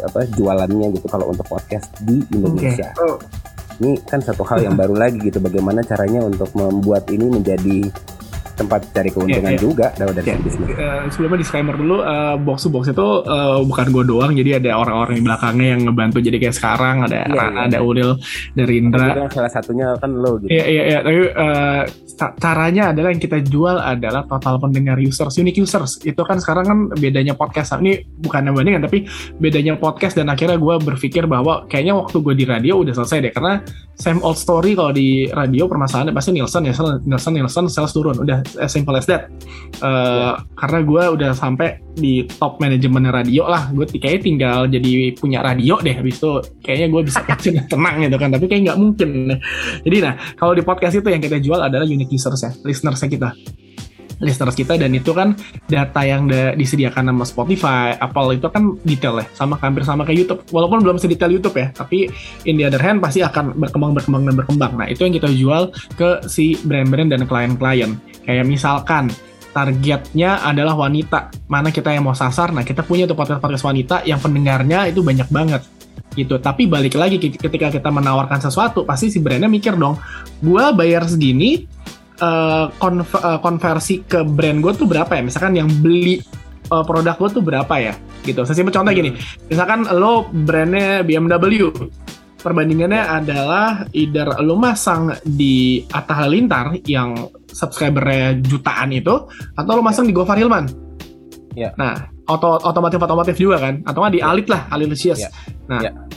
apa 0.00 0.24
jualannya 0.32 0.96
gitu 0.96 1.06
kalau 1.10 1.28
untuk 1.28 1.44
podcast 1.50 1.92
di 2.00 2.24
Indonesia. 2.32 2.94
Okay. 2.96 3.39
Ini 3.80 3.96
kan 4.04 4.20
satu 4.20 4.44
hal 4.44 4.60
yang 4.60 4.76
baru 4.80 4.94
lagi 4.94 5.18
gitu 5.18 5.40
bagaimana 5.40 5.80
caranya 5.80 6.20
untuk 6.22 6.52
membuat 6.52 7.08
ini 7.08 7.26
menjadi 7.26 7.88
tempat 8.60 8.80
cari 8.92 9.08
keuntungan 9.08 9.48
yeah, 9.48 9.56
yeah. 9.56 9.62
juga 9.64 9.86
dari 9.96 10.12
yeah. 10.20 10.38
bisnis. 10.44 10.68
Uh, 10.76 11.08
sebelumnya 11.08 11.38
disclaimer 11.40 11.74
dulu, 11.80 11.96
uh, 12.04 12.36
box 12.36 12.68
to 12.68 12.68
box 12.68 12.92
itu 12.92 13.08
uh, 13.24 13.64
bukan 13.64 13.86
gue 13.88 14.04
doang, 14.04 14.32
jadi 14.36 14.60
ada 14.60 14.76
orang-orang 14.76 15.16
di 15.16 15.22
belakangnya 15.24 15.68
yang 15.72 15.80
ngebantu. 15.88 16.18
Jadi 16.20 16.36
kayak 16.36 16.56
sekarang 16.56 16.96
ada 17.08 17.24
yeah, 17.24 17.48
yeah. 17.48 17.64
ada 17.64 17.78
Uril 17.80 18.20
dari 18.52 18.74
Indra. 18.84 19.26
Salah 19.32 19.52
satunya 19.52 19.96
kan 19.96 20.12
lo 20.12 20.36
gitu. 20.44 20.52
Iya 20.52 20.64
iya 20.68 20.82
iya. 20.84 20.98
Tapi 21.00 21.20
uh, 21.32 21.82
caranya 22.36 22.92
adalah 22.92 23.08
yang 23.08 23.22
kita 23.22 23.38
jual 23.40 23.80
adalah 23.80 24.28
total 24.28 24.60
pendengar 24.60 25.00
users, 25.00 25.32
unique 25.40 25.56
users. 25.56 25.96
Itu 26.04 26.22
kan 26.28 26.36
sekarang 26.38 26.64
kan 26.68 26.78
bedanya 27.00 27.32
podcast. 27.32 27.80
Ini 27.80 28.04
bukan 28.20 28.52
bandingan 28.52 28.84
tapi 28.84 29.08
bedanya 29.40 29.78
podcast 29.80 30.18
dan 30.18 30.28
akhirnya 30.28 30.60
gue 30.60 30.74
berpikir 30.84 31.24
bahwa 31.24 31.64
kayaknya 31.70 31.96
waktu 31.96 32.16
gue 32.20 32.34
di 32.36 32.44
radio 32.44 32.82
udah 32.82 32.92
selesai 32.92 33.30
deh 33.30 33.32
karena 33.32 33.64
same 34.00 34.24
old 34.24 34.40
story 34.40 34.72
kalau 34.72 34.96
di 34.96 35.28
radio 35.28 35.68
permasalahannya 35.68 36.16
pasti 36.16 36.32
Nielsen 36.32 36.64
ya 36.64 36.74
Nielsen 37.04 37.32
Nielsen 37.36 37.64
sales 37.68 37.92
turun. 37.92 38.16
Udah 38.16 38.40
as 38.56 38.72
simple 38.72 38.96
as 38.96 39.04
that. 39.04 39.28
Uh, 39.84 39.84
yeah. 39.84 40.34
karena 40.56 40.78
gue 40.82 41.02
udah 41.20 41.30
sampai 41.36 41.84
di 41.94 42.24
top 42.40 42.56
manajemen 42.64 43.12
radio 43.12 43.44
lah. 43.44 43.68
Gue 43.76 43.84
kayaknya 43.84 44.20
tinggal 44.24 44.58
jadi 44.72 45.12
punya 45.20 45.44
radio 45.44 45.76
deh 45.84 45.92
habis 45.92 46.16
itu 46.16 46.32
kayaknya 46.64 46.86
gue 46.88 47.02
bisa 47.04 47.20
tenang 47.72 47.96
gitu 48.00 48.16
kan 48.16 48.28
tapi 48.32 48.44
kayak 48.48 48.62
nggak 48.70 48.78
mungkin 48.78 49.10
jadi 49.84 49.96
nah 50.00 50.14
kalau 50.36 50.52
di 50.56 50.62
podcast 50.64 50.96
itu 50.96 51.08
yang 51.12 51.20
kita 51.20 51.36
jual 51.42 51.60
adalah 51.60 51.84
unique 51.84 52.12
users 52.12 52.40
ya 52.40 52.50
listeners 52.64 53.02
kita 53.04 53.34
listeners 54.20 54.54
kita 54.54 54.76
dan 54.76 54.92
itu 54.92 55.10
kan 55.16 55.34
data 55.66 56.00
yang 56.04 56.28
da- 56.28 56.52
disediakan 56.54 57.08
sama 57.10 57.24
Spotify, 57.24 57.96
Apple 57.96 58.36
itu 58.36 58.46
kan 58.52 58.76
detail 58.84 59.18
ya, 59.20 59.26
sama 59.34 59.56
hampir 59.58 59.82
sama 59.82 60.04
kayak 60.04 60.18
YouTube. 60.24 60.40
Walaupun 60.52 60.84
belum 60.84 60.96
sedetail 61.00 61.32
YouTube 61.32 61.56
ya, 61.56 61.72
tapi 61.72 62.12
in 62.44 62.60
the 62.60 62.64
other 62.68 62.80
hand 62.80 63.00
pasti 63.00 63.24
akan 63.24 63.56
berkembang 63.56 63.96
berkembang 63.96 64.22
dan 64.28 64.34
berkembang. 64.36 64.72
Nah 64.76 64.86
itu 64.86 65.02
yang 65.08 65.14
kita 65.16 65.28
jual 65.32 65.72
ke 65.96 66.24
si 66.28 66.60
brand-brand 66.62 67.10
dan 67.10 67.24
klien-klien. 67.24 67.96
Kayak 68.28 68.46
misalkan 68.46 69.08
targetnya 69.50 70.46
adalah 70.46 70.78
wanita, 70.78 71.32
mana 71.50 71.74
kita 71.74 71.90
yang 71.90 72.06
mau 72.06 72.14
sasar. 72.14 72.54
Nah 72.54 72.62
kita 72.62 72.86
punya 72.86 73.08
tuh 73.08 73.18
podcast-podcast 73.18 73.64
wanita 73.66 73.96
yang 74.06 74.22
pendengarnya 74.22 74.86
itu 74.86 75.02
banyak 75.02 75.26
banget 75.32 75.64
gitu. 76.14 76.38
Tapi 76.38 76.66
balik 76.66 76.98
lagi 76.98 77.18
ketika 77.18 77.70
kita 77.70 77.88
menawarkan 77.90 78.42
sesuatu, 78.42 78.82
pasti 78.82 79.10
si 79.10 79.18
brandnya 79.22 79.46
mikir 79.46 79.78
dong, 79.78 79.98
gua 80.42 80.74
bayar 80.74 81.06
segini 81.06 81.66
uh, 82.20 82.70
konver 82.76 83.20
uh, 83.20 83.40
konversi 83.40 84.04
ke 84.04 84.22
brand 84.22 84.60
gue 84.60 84.72
tuh 84.76 84.86
berapa 84.86 85.10
ya? 85.10 85.22
Misalkan 85.24 85.56
yang 85.56 85.68
beli 85.80 86.20
uh, 86.70 86.84
produk 86.84 87.16
gue 87.16 87.40
tuh 87.40 87.42
berapa 87.44 87.74
ya? 87.80 87.96
Gitu. 88.22 88.40
Sesimpel 88.44 88.72
contoh 88.72 88.92
gini, 88.92 89.16
misalkan 89.48 89.88
lo 89.96 90.28
brandnya 90.28 91.00
BMW, 91.00 91.72
perbandingannya 92.40 93.00
adalah 93.00 93.88
either 93.96 94.36
lo 94.44 94.60
masang 94.60 95.16
di 95.24 95.84
Atta 95.88 96.24
Halilintar 96.24 96.76
yang 96.84 97.16
subscribernya 97.48 98.38
jutaan 98.44 98.92
itu, 98.92 99.24
atau 99.56 99.72
lo 99.72 99.82
masang 99.82 100.04
di 100.04 100.12
Gofar 100.12 100.36
Hilman. 100.36 100.68
Ya. 101.56 101.74
Nah, 101.80 102.12
oto 102.28 102.60
otomotif 102.62 103.00
otomotif 103.00 103.34
juga 103.40 103.58
kan, 103.58 103.82
atau 103.88 104.04
nggak 104.04 104.14
di 104.14 104.22
Alit 104.22 104.46
lah, 104.46 104.68
Alit 104.70 104.86
Lucius. 104.92 105.18
Ya. 105.18 105.32
Nah, 105.66 105.80
ya 105.80 106.09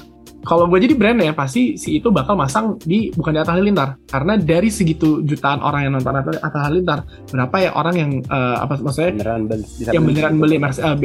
kalau 0.43 0.67
gue 0.67 0.79
jadi 0.83 0.93
brand 0.93 1.19
ya 1.23 1.31
pasti 1.31 1.79
si 1.79 1.97
itu 1.97 2.11
bakal 2.11 2.35
masang 2.35 2.75
di 2.83 3.09
bukan 3.15 3.31
di 3.31 3.39
Atta 3.39 3.55
Halilintar 3.55 3.95
karena 4.11 4.35
dari 4.35 4.67
segitu 4.67 5.23
jutaan 5.23 5.63
orang 5.63 5.87
yang 5.87 5.93
nonton 5.95 6.19
Atta 6.19 6.59
Halilintar 6.67 7.07
berapa 7.31 7.55
ya 7.63 7.71
orang 7.73 7.95
yang 7.95 8.11
uh, 8.27 8.59
apa 8.59 8.83
maksudnya 8.83 9.11
beneran 9.15 9.43
beli, 9.47 9.65
yang 9.87 10.03
beneran 10.03 10.35
beli 10.37 10.55
mas, 10.59 10.77
uh, 10.79 10.95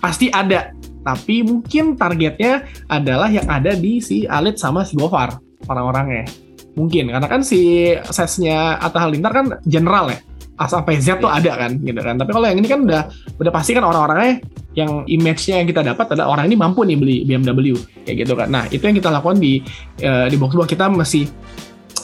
pasti 0.00 0.32
ada. 0.32 0.72
Tapi 0.98 1.40
mungkin 1.40 1.96
targetnya 1.96 2.68
adalah 2.90 3.32
yang 3.32 3.48
ada 3.48 3.72
di 3.72 4.02
si 4.02 4.28
Alit 4.28 4.60
sama 4.60 4.84
si 4.84 4.92
Gofar 4.92 5.40
orang-orangnya. 5.64 6.28
Mungkin 6.76 7.08
karena 7.08 7.28
kan 7.28 7.40
si 7.40 7.92
size-nya 7.96 8.76
Atta 8.76 9.08
Halilintar 9.08 9.32
kan 9.32 9.46
general 9.64 10.12
ya 10.12 10.18
A 10.58 10.66
sampai 10.66 10.98
Z 10.98 11.22
tuh 11.22 11.30
ada 11.30 11.54
kan 11.54 11.78
gitu 11.78 12.00
kan. 12.02 12.18
Tapi 12.18 12.30
kalau 12.34 12.46
yang 12.50 12.58
ini 12.58 12.68
kan 12.68 12.82
udah 12.82 13.02
udah 13.38 13.52
pasti 13.54 13.72
kan 13.78 13.86
orang-orangnya 13.86 14.42
yang 14.74 15.06
image-nya 15.06 15.62
yang 15.62 15.68
kita 15.70 15.82
dapat 15.86 16.06
adalah 16.14 16.38
orang 16.38 16.50
ini 16.50 16.56
mampu 16.58 16.82
nih 16.82 16.96
beli 16.98 17.16
BMW 17.26 17.78
kayak 18.04 18.26
gitu 18.26 18.34
kan. 18.34 18.48
Nah 18.50 18.64
itu 18.68 18.82
yang 18.82 18.96
kita 18.98 19.10
lakukan 19.10 19.38
di 19.38 19.62
uh, 20.02 20.26
di 20.26 20.36
box 20.36 20.58
box 20.58 20.66
kita 20.70 20.90
masih 20.90 21.30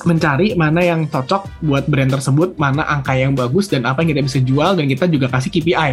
mencari 0.05 0.53
mana 0.55 0.85
yang 0.85 1.09
cocok 1.09 1.64
buat 1.64 1.88
brand 1.88 2.12
tersebut 2.12 2.61
mana 2.61 2.85
angka 2.85 3.17
yang 3.17 3.33
bagus 3.33 3.73
dan 3.73 3.88
apa 3.88 4.05
yang 4.05 4.14
kita 4.14 4.23
bisa 4.23 4.38
jual 4.45 4.77
dan 4.77 4.85
kita 4.85 5.09
juga 5.09 5.27
kasih 5.33 5.51
KPI 5.51 5.90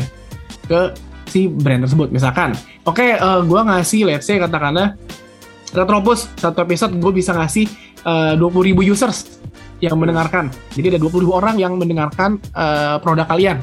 ke 0.68 0.82
si 1.32 1.48
brand 1.48 1.88
tersebut 1.88 2.12
misalkan. 2.12 2.54
Oke 2.84 3.04
okay, 3.04 3.12
uh, 3.18 3.40
gue 3.42 3.62
ngasih 3.62 4.06
let's 4.06 4.28
say 4.28 4.38
katakanlah 4.38 5.00
Retropus 5.72 6.28
satu 6.36 6.68
episode 6.68 6.92
gue 7.00 7.12
bisa 7.16 7.32
ngasih 7.32 7.64
uh, 8.04 8.36
20.000 8.36 8.92
users 8.92 9.40
yang 9.82 9.98
mendengarkan. 9.98 10.54
Jadi 10.78 10.96
ada 10.96 11.00
20 11.02 11.26
ribu 11.26 11.34
orang 11.34 11.58
yang 11.58 11.76
mendengarkan 11.76 12.38
uh, 12.54 13.02
produk 13.02 13.26
kalian. 13.28 13.58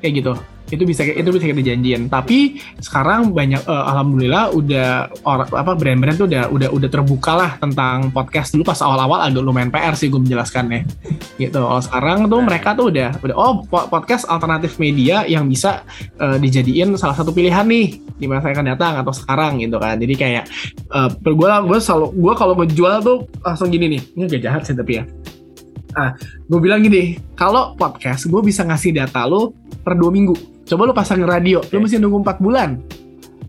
Kayak 0.00 0.14
gitu. 0.22 0.32
Itu 0.70 0.86
bisa 0.86 1.02
itu 1.02 1.26
bisa 1.26 1.44
kita 1.50 1.62
janjiin. 1.66 2.06
Tapi 2.06 2.62
sekarang 2.78 3.34
banyak 3.34 3.66
uh, 3.66 3.90
alhamdulillah 3.90 4.54
udah 4.54 5.10
orang 5.26 5.50
apa 5.50 5.72
brand-brand 5.74 6.16
tuh 6.16 6.30
udah 6.30 6.46
udah 6.46 6.68
udah 6.70 6.88
terbuka 6.88 7.32
lah 7.34 7.50
tentang 7.58 8.14
podcast 8.14 8.54
dulu 8.54 8.70
pas 8.70 8.78
awal-awal 8.78 9.18
agak 9.26 9.42
lumayan 9.42 9.74
PR 9.74 9.98
sih 9.98 10.06
gue 10.06 10.22
menjelaskannya. 10.22 10.86
Gitu. 11.42 11.58
Oh, 11.58 11.82
sekarang 11.82 12.30
tuh 12.30 12.40
mereka 12.40 12.78
tuh 12.78 12.94
udah 12.94 13.18
udah 13.18 13.34
oh 13.34 13.66
podcast 13.66 14.30
alternatif 14.30 14.78
media 14.78 15.26
yang 15.26 15.50
bisa 15.50 15.82
uh, 16.22 16.38
dijadiin 16.38 16.94
salah 16.94 17.18
satu 17.18 17.34
pilihan 17.34 17.66
nih 17.66 17.98
di 18.20 18.30
masa 18.30 18.54
yang 18.54 18.62
akan 18.62 18.68
datang 18.78 18.94
atau 19.02 19.10
sekarang 19.10 19.58
gitu 19.58 19.76
kan. 19.82 19.98
Jadi 19.98 20.14
kayak 20.14 20.44
uh, 20.94 21.10
gue 21.18 21.50
gue 21.66 21.78
selalu 21.82 22.14
gue 22.14 22.34
kalau 22.38 22.54
ngejual 22.54 22.96
tuh 23.02 23.18
langsung 23.42 23.74
gini 23.74 23.98
nih. 23.98 24.02
Ini 24.14 24.22
agak 24.30 24.42
jahat 24.46 24.62
sih 24.70 24.78
tapi 24.78 25.02
ya 25.02 25.04
Ah, 25.98 26.14
gue 26.46 26.60
bilang 26.62 26.86
gini, 26.86 27.18
kalau 27.34 27.74
podcast 27.74 28.30
gue 28.30 28.42
bisa 28.46 28.62
ngasih 28.62 28.94
data 28.94 29.26
lo 29.26 29.50
per 29.82 29.98
dua 29.98 30.10
minggu. 30.14 30.62
Coba 30.66 30.86
lo 30.86 30.94
pasang 30.94 31.18
radio, 31.26 31.58
okay. 31.58 31.74
lo 31.74 31.82
mesti 31.82 31.98
nunggu 31.98 32.22
empat 32.22 32.38
bulan. 32.38 32.78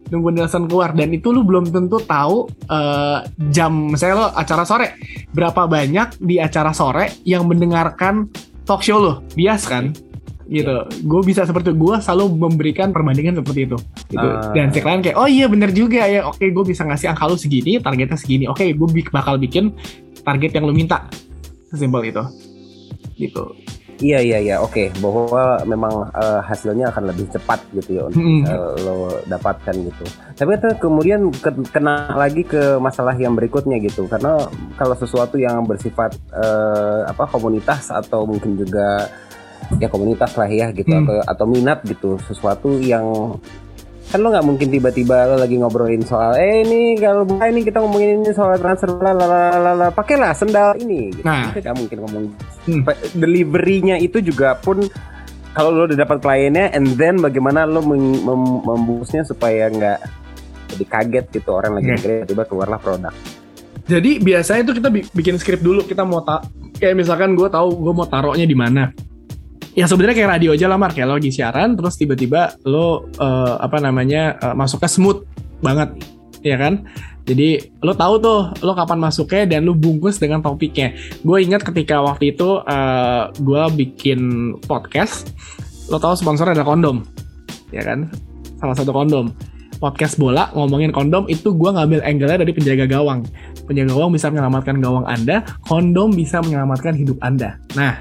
Nunggu 0.10 0.34
Nielsen 0.34 0.68
keluar 0.68 0.92
dan 0.92 1.14
itu 1.14 1.32
lo 1.32 1.46
belum 1.46 1.72
tentu 1.72 2.02
tahu 2.04 2.50
uh, 2.68 3.24
jam 3.54 3.96
misalnya 3.96 4.16
lo 4.18 4.28
acara 4.36 4.68
sore 4.68 5.00
berapa 5.32 5.70
banyak 5.72 6.20
di 6.20 6.36
acara 6.36 6.76
sore 6.76 7.24
yang 7.24 7.48
mendengarkan 7.48 8.28
talk 8.68 8.84
show 8.84 9.00
lo 9.00 9.14
bias 9.38 9.70
kan? 9.70 9.94
Gitu. 10.52 10.76
Gue 11.08 11.22
bisa 11.24 11.48
seperti 11.48 11.72
gue 11.72 11.96
selalu 12.04 12.28
memberikan 12.36 12.92
perbandingan 12.92 13.40
seperti 13.40 13.72
itu. 13.72 13.78
Gitu. 14.12 14.28
Uh. 14.28 14.52
dan 14.52 14.68
si 14.74 14.84
klien 14.84 15.00
kayak 15.00 15.16
oh 15.16 15.30
iya 15.30 15.48
bener 15.48 15.72
juga 15.72 16.04
ya. 16.04 16.28
Oke 16.28 16.50
gue 16.52 16.66
bisa 16.66 16.84
ngasih 16.84 17.16
angka 17.16 17.32
lo 17.32 17.40
segini 17.40 17.80
targetnya 17.80 18.18
segini. 18.20 18.50
Oke 18.52 18.68
gue 18.76 18.88
bakal 19.14 19.40
bikin 19.40 19.72
target 20.28 20.60
yang 20.60 20.68
lo 20.68 20.76
minta 20.76 21.08
sesimpel 21.72 22.12
itu 22.12 22.24
gitu 23.18 23.56
Iya 24.02 24.20
iya 24.26 24.38
iya 24.42 24.56
oke 24.58 24.74
okay. 24.74 24.88
bahwa 24.98 25.62
memang 25.62 26.10
uh, 26.10 26.42
hasilnya 26.42 26.90
akan 26.90 27.14
lebih 27.14 27.30
cepat 27.30 27.62
gitu 27.78 28.02
ya 28.02 28.10
untuk 28.10 28.18
mm. 28.18 28.44
uh, 28.50 28.74
lo 28.82 28.98
dapatkan 29.30 29.78
gitu. 29.78 30.04
Tapi 30.34 30.58
itu 30.58 30.70
kemudian 30.82 31.30
ke 31.30 31.54
kena 31.70 32.10
lagi 32.18 32.42
ke 32.42 32.82
masalah 32.82 33.14
yang 33.14 33.38
berikutnya 33.38 33.78
gitu 33.78 34.10
karena 34.10 34.50
kalau 34.74 34.98
sesuatu 34.98 35.38
yang 35.38 35.70
bersifat 35.70 36.18
uh, 36.34 37.06
apa 37.06 37.30
komunitas 37.30 37.94
atau 37.94 38.26
mungkin 38.26 38.58
juga 38.58 39.06
ya 39.78 39.86
komunitas 39.86 40.34
lah 40.34 40.50
ya 40.50 40.74
gitu 40.74 40.90
mm. 40.90 41.06
atau 41.06 41.16
atau 41.22 41.46
minat 41.46 41.86
gitu 41.86 42.18
sesuatu 42.26 42.82
yang 42.82 43.38
kan 44.12 44.20
lo 44.20 44.28
nggak 44.28 44.44
mungkin 44.44 44.68
tiba-tiba 44.68 45.24
lo 45.32 45.40
lagi 45.40 45.56
ngobrolin 45.56 46.04
soal 46.04 46.36
eh 46.36 46.68
ini 46.68 47.00
kalau 47.00 47.24
buka 47.24 47.48
ini 47.48 47.64
kita 47.64 47.80
ngomongin 47.80 48.20
ini 48.20 48.36
soal 48.36 48.60
transfer 48.60 48.92
lalalala 49.00 49.88
pakailah 49.96 50.36
sendal 50.36 50.76
ini 50.84 51.16
gitu. 51.16 51.24
nah 51.24 51.48
nggak 51.56 51.76
mungkin 51.80 51.98
ngomong 52.04 52.24
hmm. 52.68 52.84
deliverynya 53.16 53.96
itu 54.04 54.20
juga 54.20 54.60
pun 54.60 54.84
kalau 55.56 55.72
lo 55.72 55.88
udah 55.88 55.96
dapat 55.96 56.20
kliennya 56.20 56.76
and 56.76 57.00
then 57.00 57.24
bagaimana 57.24 57.64
lo 57.64 57.80
mem 57.80 58.20
mem 58.20 58.42
membusnya 58.68 59.24
supaya 59.24 59.72
nggak 59.72 60.00
jadi 60.76 60.86
kaget 60.92 61.26
gitu 61.32 61.50
orang 61.56 61.80
lagi 61.80 61.96
yeah. 62.04 62.28
tiba 62.28 62.44
keluarlah 62.44 62.84
produk 62.84 63.16
jadi 63.88 64.20
biasanya 64.20 64.62
itu 64.68 64.74
kita 64.84 64.90
bikin 65.16 65.36
script 65.40 65.64
dulu 65.64 65.88
kita 65.88 66.04
mau 66.04 66.20
tak 66.20 66.52
kayak 66.80 67.00
misalkan 67.00 67.32
gue 67.40 67.48
tahu 67.48 67.80
gue 67.80 67.94
mau 67.96 68.08
taruhnya 68.08 68.44
di 68.44 68.56
mana 68.60 68.92
ya 69.72 69.86
sebenarnya 69.88 70.16
kayak 70.20 70.32
radio 70.40 70.52
aja 70.52 70.68
lah 70.68 70.80
Mark 70.80 70.96
ya 71.00 71.08
lo 71.08 71.16
lagi 71.16 71.32
siaran 71.32 71.80
terus 71.80 71.96
tiba-tiba 71.96 72.60
lo 72.68 73.08
uh, 73.20 73.56
apa 73.60 73.80
namanya 73.80 74.36
uh, 74.40 74.56
masuknya 74.56 74.92
smooth 74.92 75.20
banget 75.64 75.96
ya 76.42 76.58
kan? 76.58 76.86
Jadi 77.22 77.78
lo 77.86 77.94
tahu 77.94 78.18
tuh 78.18 78.40
lo 78.66 78.74
kapan 78.74 78.98
masuknya 78.98 79.46
dan 79.46 79.70
lo 79.70 79.78
bungkus 79.78 80.18
dengan 80.18 80.42
topiknya. 80.42 80.98
Gue 81.22 81.46
ingat 81.46 81.62
ketika 81.62 82.02
waktu 82.02 82.34
itu 82.34 82.60
uh, 82.60 82.66
eh, 82.66 83.24
gue 83.38 83.64
bikin 83.78 84.20
podcast 84.66 85.30
lo 85.88 86.02
tahu 86.02 86.18
sponsor 86.18 86.50
ada 86.50 86.66
kondom 86.66 87.06
ya 87.70 87.86
kan? 87.86 88.10
Salah 88.58 88.76
satu 88.76 88.92
kondom. 88.92 89.32
Podcast 89.82 90.22
bola 90.22 90.54
ngomongin 90.54 90.94
kondom 90.94 91.26
itu 91.26 91.58
gue 91.58 91.70
ngambil 91.74 92.06
angle-nya 92.06 92.46
dari 92.46 92.54
penjaga 92.54 92.86
gawang. 92.86 93.26
Penjaga 93.66 93.98
gawang 93.98 94.14
bisa 94.14 94.30
menyelamatkan 94.30 94.78
gawang 94.78 95.06
anda 95.10 95.42
kondom 95.66 96.14
bisa 96.14 96.38
menyelamatkan 96.42 96.94
hidup 96.94 97.18
anda. 97.22 97.58
Nah 97.74 97.98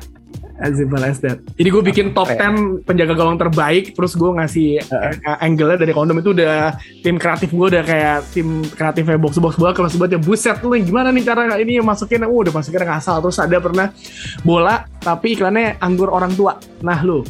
As 0.60 0.76
simple 0.76 1.00
as 1.00 1.18
that. 1.24 1.40
Jadi 1.56 1.68
gue 1.72 1.82
bikin 1.82 2.06
top 2.12 2.28
10 2.36 2.84
penjaga 2.84 3.16
gawang 3.16 3.40
terbaik, 3.40 3.96
terus 3.96 4.12
gue 4.12 4.28
ngasih 4.28 4.84
uh. 4.92 5.40
angle-nya 5.40 5.80
dari 5.80 5.96
kondom 5.96 6.20
itu 6.20 6.36
udah 6.36 6.76
tim 7.00 7.16
kreatif 7.16 7.48
gue 7.48 7.66
udah 7.72 7.80
kayak 7.80 8.28
tim 8.36 8.60
kreatifnya 8.76 9.16
box 9.16 9.40
box 9.40 9.56
bola 9.56 9.72
kelas 9.72 9.96
buat 9.96 10.12
ya 10.12 10.20
buset 10.20 10.60
lu 10.60 10.76
gimana 10.76 11.08
nih 11.10 11.24
cara 11.24 11.56
ini 11.56 11.80
masukin, 11.80 12.28
uh, 12.28 12.28
udah 12.28 12.52
masukin 12.52 12.84
ngasal 12.84 13.24
terus 13.24 13.40
ada 13.40 13.56
pernah 13.56 13.88
bola 14.44 14.84
tapi 15.00 15.32
iklannya 15.32 15.80
anggur 15.80 16.12
orang 16.12 16.36
tua. 16.36 16.60
Nah 16.84 17.00
lu 17.00 17.24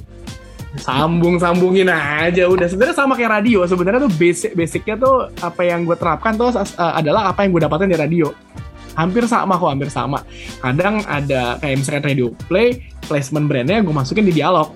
sambung 0.78 1.38
sambungin 1.38 1.90
aja. 1.90 2.46
Udah 2.46 2.70
sebenarnya 2.70 2.94
sama 2.94 3.18
kayak 3.18 3.42
radio. 3.42 3.66
Sebenarnya 3.66 4.06
tuh 4.06 4.12
basic 4.14 4.54
basicnya 4.54 4.94
tuh 4.98 5.26
apa 5.42 5.62
yang 5.66 5.82
gue 5.82 5.96
terapkan 5.98 6.38
tuh 6.38 6.54
uh, 6.54 6.92
adalah 6.94 7.34
apa 7.34 7.42
yang 7.42 7.54
gue 7.54 7.62
dapatkan 7.66 7.88
di 7.90 7.98
radio 7.98 8.30
hampir 8.94 9.24
sama 9.26 9.58
kok 9.58 9.70
hampir 9.70 9.90
sama. 9.90 10.18
Kadang 10.62 11.04
ada 11.06 11.58
kayak 11.58 11.76
misalkan 11.82 12.04
radio 12.06 12.26
play 12.50 12.82
placement 13.06 13.46
brandnya 13.46 13.82
gue 13.82 13.94
masukin 13.94 14.26
di 14.26 14.34
dialog. 14.34 14.72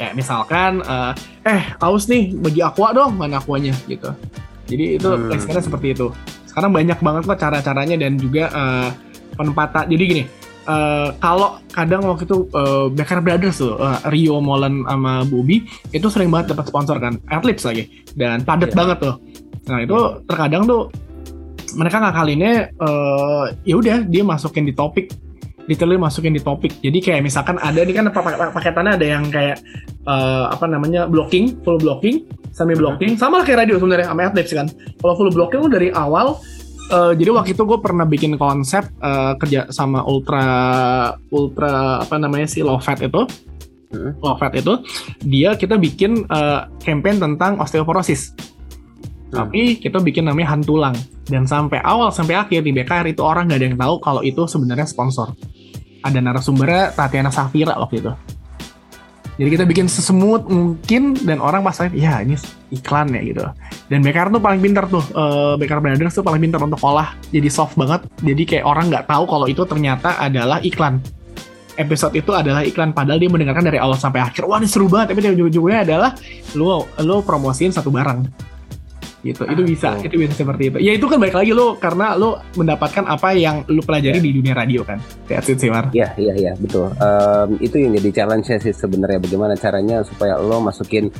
Kayak 0.00 0.16
misalkan 0.16 0.80
uh, 0.84 1.12
eh 1.44 1.76
kaos 1.76 2.08
nih 2.08 2.32
bagi 2.36 2.60
aqua 2.64 2.96
dong 2.96 3.20
mana 3.20 3.40
aquanya 3.40 3.76
gitu. 3.84 4.12
Jadi 4.70 4.96
itu 4.96 5.08
hmm. 5.08 5.28
placementnya 5.28 5.64
seperti 5.64 5.86
itu. 5.92 6.06
Sekarang 6.48 6.70
banyak 6.72 6.98
banget 6.98 7.22
kok 7.28 7.38
cara-caranya 7.40 7.96
dan 8.00 8.16
juga 8.16 8.48
uh, 8.50 8.88
penempatan. 9.36 9.88
Jadi 9.90 10.04
gini 10.06 10.24
Uh, 10.70 11.16
kalau 11.24 11.56
kadang 11.72 12.04
waktu 12.04 12.28
itu 12.28 12.46
uh, 12.52 12.92
Becker 12.92 13.24
Brothers 13.24 13.58
tuh 13.58 13.80
uh, 13.80 13.96
Rio 14.12 14.44
Molen 14.44 14.84
sama 14.84 15.24
Bobby 15.24 15.64
itu 15.90 16.06
sering 16.12 16.28
banget 16.28 16.52
dapat 16.52 16.68
sponsor 16.68 17.00
kan 17.00 17.16
Athletes 17.32 17.64
lagi. 17.64 17.88
Dan 18.12 18.44
padat 18.44 18.70
yeah. 18.70 18.78
banget 18.78 18.96
tuh. 19.00 19.14
Nah 19.66 19.80
itu 19.80 19.96
yeah. 19.96 20.20
terkadang 20.28 20.68
tuh 20.68 20.92
mereka 21.76 22.00
ngakalinnya 22.00 22.74
uh, 22.78 23.50
ya 23.62 23.74
udah 23.78 23.96
dia 24.06 24.22
masukin 24.22 24.66
di 24.66 24.74
topik 24.74 25.10
literally 25.70 25.94
masukin 26.02 26.34
di 26.34 26.42
topik. 26.42 26.82
Jadi 26.82 26.98
kayak 26.98 27.22
misalkan 27.22 27.54
ada 27.62 27.86
nih 27.86 27.94
kan 27.94 28.10
pak- 28.10 28.26
pak- 28.26 28.52
paketannya 28.58 28.98
ada 28.98 29.06
yang 29.06 29.30
kayak 29.30 29.62
eh, 30.02 30.44
apa 30.50 30.66
namanya 30.66 31.06
blocking, 31.06 31.62
full 31.62 31.78
blocking, 31.78 32.26
semi 32.50 32.74
blocking, 32.74 33.14
sama 33.14 33.38
lah 33.38 33.44
kayak 33.46 33.62
radio 33.62 33.78
sebenarnya 33.78 34.10
sama 34.10 34.26
adlibs 34.26 34.50
kan. 34.50 34.66
Kalau 34.98 35.14
full 35.14 35.30
blocking 35.30 35.62
lu 35.62 35.70
dari 35.70 35.94
awal 35.94 36.42
eh, 36.90 37.12
jadi 37.14 37.30
waktu 37.30 37.54
itu 37.54 37.62
gue 37.62 37.78
pernah 37.78 38.02
bikin 38.02 38.34
konsep 38.34 38.82
eh, 38.98 39.32
kerja 39.38 39.70
sama 39.70 40.02
ultra 40.02 40.42
ultra 41.30 42.02
apa 42.02 42.18
namanya 42.18 42.50
sih 42.50 42.66
low 42.66 42.82
fat 42.82 42.98
itu 42.98 43.22
Hmm. 43.90 44.14
low 44.22 44.38
fat 44.38 44.54
itu 44.54 44.70
dia 45.18 45.58
kita 45.58 45.74
bikin 45.74 46.22
eh, 46.22 46.60
campaign 46.78 47.18
tentang 47.18 47.58
osteoporosis 47.58 48.30
Hmm. 49.30 49.46
tapi 49.46 49.78
kita 49.78 50.02
bikin 50.02 50.26
namanya 50.26 50.58
hantulang 50.58 50.98
dan 51.30 51.46
sampai 51.46 51.78
awal 51.86 52.10
sampai 52.10 52.34
akhir 52.34 52.66
di 52.66 52.74
BKR 52.74 53.14
itu 53.14 53.22
orang 53.22 53.46
nggak 53.46 53.58
ada 53.62 53.66
yang 53.70 53.78
tahu 53.78 53.94
kalau 54.02 54.22
itu 54.26 54.42
sebenarnya 54.50 54.90
sponsor. 54.90 55.30
Ada 56.02 56.18
narasumbernya 56.18 56.96
Tatiana 56.98 57.30
Safira 57.30 57.78
waktu 57.78 58.02
itu. 58.02 58.12
Jadi 59.40 59.48
kita 59.56 59.64
bikin 59.64 59.86
sesemut 59.88 60.50
mungkin 60.50 61.16
dan 61.24 61.40
orang 61.40 61.64
pas 61.64 61.78
lihat 61.80 61.94
ya 61.96 62.20
ini 62.20 62.36
iklan 62.74 63.08
ya 63.14 63.20
gitu. 63.24 63.40
Dan 63.88 64.02
BKR 64.04 64.28
tuh 64.34 64.42
paling 64.42 64.60
pintar 64.60 64.84
tuh 64.90 65.00
eh, 65.00 65.54
BKR 65.56 65.80
Brothers 65.80 66.12
tuh 66.18 66.24
paling 66.26 66.42
pintar 66.42 66.60
untuk 66.60 66.82
olah. 66.82 67.14
Jadi 67.30 67.48
soft 67.48 67.78
banget. 67.78 68.04
Jadi 68.20 68.42
kayak 68.44 68.64
orang 68.66 68.90
nggak 68.90 69.06
tahu 69.08 69.24
kalau 69.30 69.46
itu 69.46 69.62
ternyata 69.64 70.18
adalah 70.20 70.58
iklan. 70.60 70.98
Episode 71.78 72.18
itu 72.18 72.34
adalah 72.36 72.66
iklan 72.66 72.92
padahal 72.92 73.16
dia 73.16 73.30
mendengarkan 73.32 73.64
dari 73.64 73.78
awal 73.80 73.96
sampai 73.96 74.20
akhir. 74.20 74.44
Wah 74.44 74.60
ini 74.60 74.68
seru 74.68 74.90
banget. 74.90 75.16
Tapi 75.16 75.32
ujung-ujungnya 75.32 75.88
adalah 75.88 76.10
lu 76.58 76.84
lu 77.00 77.16
promosiin 77.24 77.72
satu 77.72 77.88
barang 77.88 78.50
gitu 79.20 79.44
itu 79.44 79.62
bisa 79.64 79.88
Oh. 79.92 80.00
itu 80.00 80.16
bisa 80.16 80.32
seperti 80.32 80.62
itu 80.72 80.76
ya 80.80 80.92
itu 80.96 81.04
kan 81.04 81.18
baik 81.20 81.34
lagi 81.34 81.52
lu 81.52 81.76
karena 81.76 82.16
lu 82.16 82.38
mendapatkan 82.56 83.04
apa 83.04 83.34
yang 83.36 83.66
lu 83.68 83.82
pelajari 83.82 84.22
di 84.22 84.32
dunia 84.32 84.54
radio 84.54 84.80
kan 84.80 84.96
that's 85.28 85.50
it 85.50 85.60
sih 85.60 85.68
Mar 85.68 85.90
Iya, 85.90 86.14
iya, 86.16 86.34
iya, 86.38 86.52
betul. 86.56 86.88
Em, 86.96 87.58
itu 87.60 87.76
yang 87.76 87.92
jadi 87.98 88.10
challenge 88.22 88.48
sih 88.62 88.72
sebenarnya 88.72 89.18
bagaimana 89.18 89.58
caranya 89.58 90.00
supaya 90.06 90.38
lo 90.38 90.62
masukin 90.62 91.10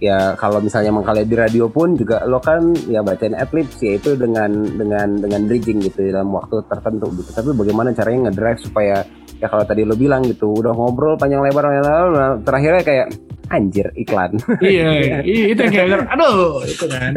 ya 0.00 0.32
kalau 0.40 0.64
misalnya 0.64 0.88
emang 0.88 1.04
kalian 1.04 1.28
di 1.28 1.36
radio 1.36 1.68
pun 1.68 1.92
juga 1.92 2.24
lo 2.24 2.40
kan 2.40 2.72
ya 2.88 3.04
bacain 3.04 3.36
adlibs 3.36 3.76
ya 3.84 4.00
itu 4.00 4.16
dengan 4.16 4.48
dengan 4.80 5.20
dengan 5.20 5.44
bridging 5.44 5.84
gitu 5.84 6.08
dalam 6.08 6.32
waktu 6.32 6.64
tertentu 6.64 7.12
gitu. 7.20 7.30
Tapi 7.36 7.52
bagaimana 7.52 7.92
caranya 7.92 8.30
ngedrive 8.30 8.60
supaya 8.64 9.04
ya 9.36 9.46
kalau 9.48 9.64
tadi 9.68 9.84
lo 9.84 9.92
bilang 9.96 10.24
gitu 10.24 10.52
udah 10.56 10.72
ngobrol 10.72 11.20
panjang 11.20 11.44
lebar 11.44 11.68
panjang 11.68 11.84
lebar 11.84 12.40
terakhirnya 12.40 12.82
kayak 12.84 13.06
anjir 13.50 13.90
iklan. 13.98 14.38
iya, 14.62 15.20
iya, 15.26 15.44
itu 15.50 15.60
yang 15.60 15.74
kayak 15.74 16.06
aduh 16.06 16.62
itu 16.72 16.86
kan 16.86 17.12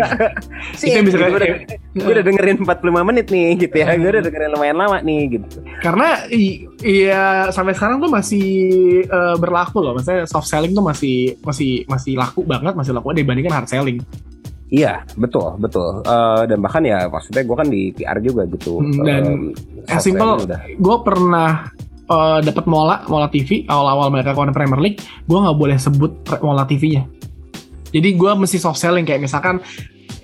Sih, 0.73 0.89
Itu 0.89 1.05
bisa 1.13 1.17
gue 1.21 1.37
udah, 1.37 1.49
gue 2.01 2.11
udah 2.19 2.25
dengerin 2.25 2.57
45 2.65 3.09
menit 3.09 3.25
nih 3.29 3.47
gitu 3.61 3.75
ya. 3.77 3.93
Gue 3.95 4.09
udah 4.09 4.23
dengerin 4.25 4.51
lumayan 4.57 4.77
lama 4.81 4.97
nih 5.05 5.21
gitu. 5.39 5.61
karena 5.79 6.25
iya 6.81 7.53
sampai 7.53 7.77
sekarang 7.77 8.01
tuh 8.01 8.09
masih 8.09 8.49
eh, 9.05 9.35
berlaku 9.37 9.79
loh 9.79 9.93
maksudnya 9.95 10.25
soft 10.25 10.49
selling 10.49 10.73
tuh 10.73 10.83
masih 10.83 11.37
masih 11.45 11.85
masih 11.85 12.13
laku 12.17 12.41
banget 12.43 12.73
masih 12.73 12.91
laku 12.91 13.13
dibandingkan 13.13 13.53
hard 13.63 13.69
selling 13.69 14.01
Iya, 14.73 15.05
betul, 15.21 15.53
betul. 15.61 16.01
Eh, 16.01 16.41
dan 16.49 16.57
bahkan 16.57 16.81
ya 16.81 17.05
maksudnya 17.05 17.45
gue 17.45 17.53
kan 17.61 17.69
di 17.69 17.93
PR 17.93 18.17
juga 18.17 18.49
gitu. 18.49 18.81
Hmm, 18.81 19.05
dan 19.05 19.23
software 19.85 20.01
simple 20.01 20.33
gue 20.81 20.97
pernah 21.05 21.69
eh, 22.09 22.39
dapat 22.43 22.65
mola 22.67 23.03
mola 23.07 23.27
TV 23.29 23.67
awal-awal 23.67 24.11
mereka 24.11 24.35
kawan 24.35 24.51
Premier 24.51 24.81
League 24.81 24.99
gue 24.99 25.37
nggak 25.37 25.57
boleh 25.57 25.77
sebut 25.79 26.11
mola 26.43 26.67
TV-nya 26.67 27.05
jadi 27.93 28.09
gue 28.17 28.31
mesti 28.35 28.57
soft 28.57 28.81
selling 28.81 29.05
kayak 29.05 29.21
misalkan 29.21 29.61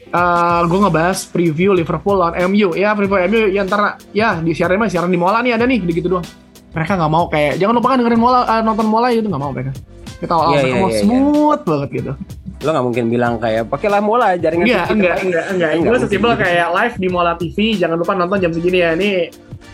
eh 0.10 0.62
gue 0.66 0.80
ngebahas 0.82 1.30
preview 1.30 1.70
Liverpool 1.78 2.18
lawan 2.18 2.34
MU 2.50 2.74
ya 2.74 2.98
preview 2.98 3.30
MU 3.30 3.42
ya 3.54 3.62
ntar 3.70 4.02
ya 4.10 4.42
di 4.42 4.58
siaran 4.58 4.82
mah 4.82 4.90
siaran 4.90 5.14
di 5.14 5.20
mola 5.22 5.46
nih 5.46 5.54
ada 5.54 5.70
nih 5.70 5.86
gitu 5.86 6.18
doang 6.18 6.26
mereka 6.74 6.98
nggak 6.98 7.12
mau 7.14 7.26
kayak 7.30 7.62
jangan 7.62 7.74
lupa 7.78 7.88
kan 7.94 7.98
dengerin 8.02 8.22
mola 8.22 8.40
eh, 8.46 8.62
nonton 8.66 8.88
mola 8.90 9.08
itu 9.14 9.30
nggak 9.30 9.42
mau 9.42 9.54
mereka 9.54 9.72
kita 10.20 10.32
awal-awal 10.34 10.58
mereka 10.58 10.66
iya, 10.68 10.82
mau 10.82 10.90
iya, 10.90 10.96
iya. 10.98 11.02
smooth 11.06 11.62
banget 11.64 11.90
gitu 11.94 12.14
Lo 12.60 12.76
nggak 12.76 12.86
mungkin 12.92 13.06
bilang 13.08 13.34
kayak 13.40 13.72
pakailah 13.72 14.02
mola 14.04 14.36
jaringan 14.36 14.68
enggak 14.68 14.84
TV 14.84 14.92
enggak 14.92 15.16
terbaik." 15.16 15.24
enggak 15.24 15.46
enggak 15.48 15.70
Nggak 15.70 15.70
gue 15.70 15.86
mungkin 15.88 16.02
sesimpel 16.04 16.32
gitu. 16.34 16.42
kayak 16.44 16.68
live 16.76 16.96
di 17.00 17.08
mola 17.08 17.34
TV 17.40 17.58
jangan 17.80 17.98
lupa 18.02 18.14
nonton 18.20 18.38
jam 18.44 18.52
segini 18.52 18.78
ya 18.84 18.90
ini 19.00 19.12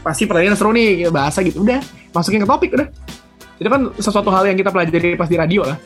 pasti 0.06 0.30
pertandingan 0.30 0.54
seru 0.54 0.70
nih 0.70 1.10
bahasa 1.10 1.42
gitu 1.42 1.66
udah 1.66 1.82
masukin 2.14 2.46
ke 2.46 2.48
topik 2.48 2.70
udah 2.78 2.88
itu 3.58 3.66
kan 3.66 3.82
sesuatu 3.98 4.30
hal 4.30 4.46
yang 4.46 4.58
kita 4.60 4.70
pelajari 4.70 5.18
pas 5.18 5.26
di 5.26 5.38
radio 5.42 5.66
lah 5.66 5.78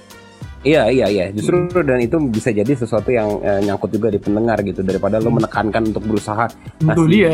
Iya 0.60 0.92
iya 0.92 1.08
iya. 1.08 1.26
Justru 1.32 1.72
dan 1.88 2.04
itu 2.04 2.20
bisa 2.28 2.52
jadi 2.52 2.68
sesuatu 2.76 3.08
yang 3.16 3.40
eh, 3.40 3.64
nyangkut 3.64 3.96
juga 3.96 4.12
di 4.12 4.20
pendengar 4.20 4.60
gitu 4.68 4.84
daripada 4.84 5.16
lo 5.16 5.32
menekankan 5.32 5.88
untuk 5.88 6.04
berusaha 6.04 6.52
Masih. 6.84 7.08
dia 7.08 7.34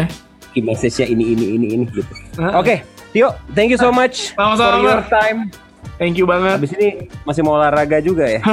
key 0.54 0.62
message-nya 0.62 1.10
ini 1.10 1.34
ini 1.34 1.45
ini 1.58 1.67
ini 1.74 1.84
gitu. 1.89 2.13
Nah, 2.38 2.62
Oke, 2.62 2.86
Tio, 3.12 3.34
thank 3.58 3.74
you 3.74 3.82
so 3.82 3.89
much 3.89 4.38
Sama-sama, 4.38 4.78
for 4.78 4.82
your 4.86 5.02
time. 5.10 5.50
thank 5.98 6.21
you 6.21 6.30
banget 6.30 6.62
Habis 6.62 6.78
ini 6.78 7.10
masih 7.26 7.41
mau 7.41 7.58
olahraga 7.58 7.98
juga 7.98 8.30
ya. 8.30 8.45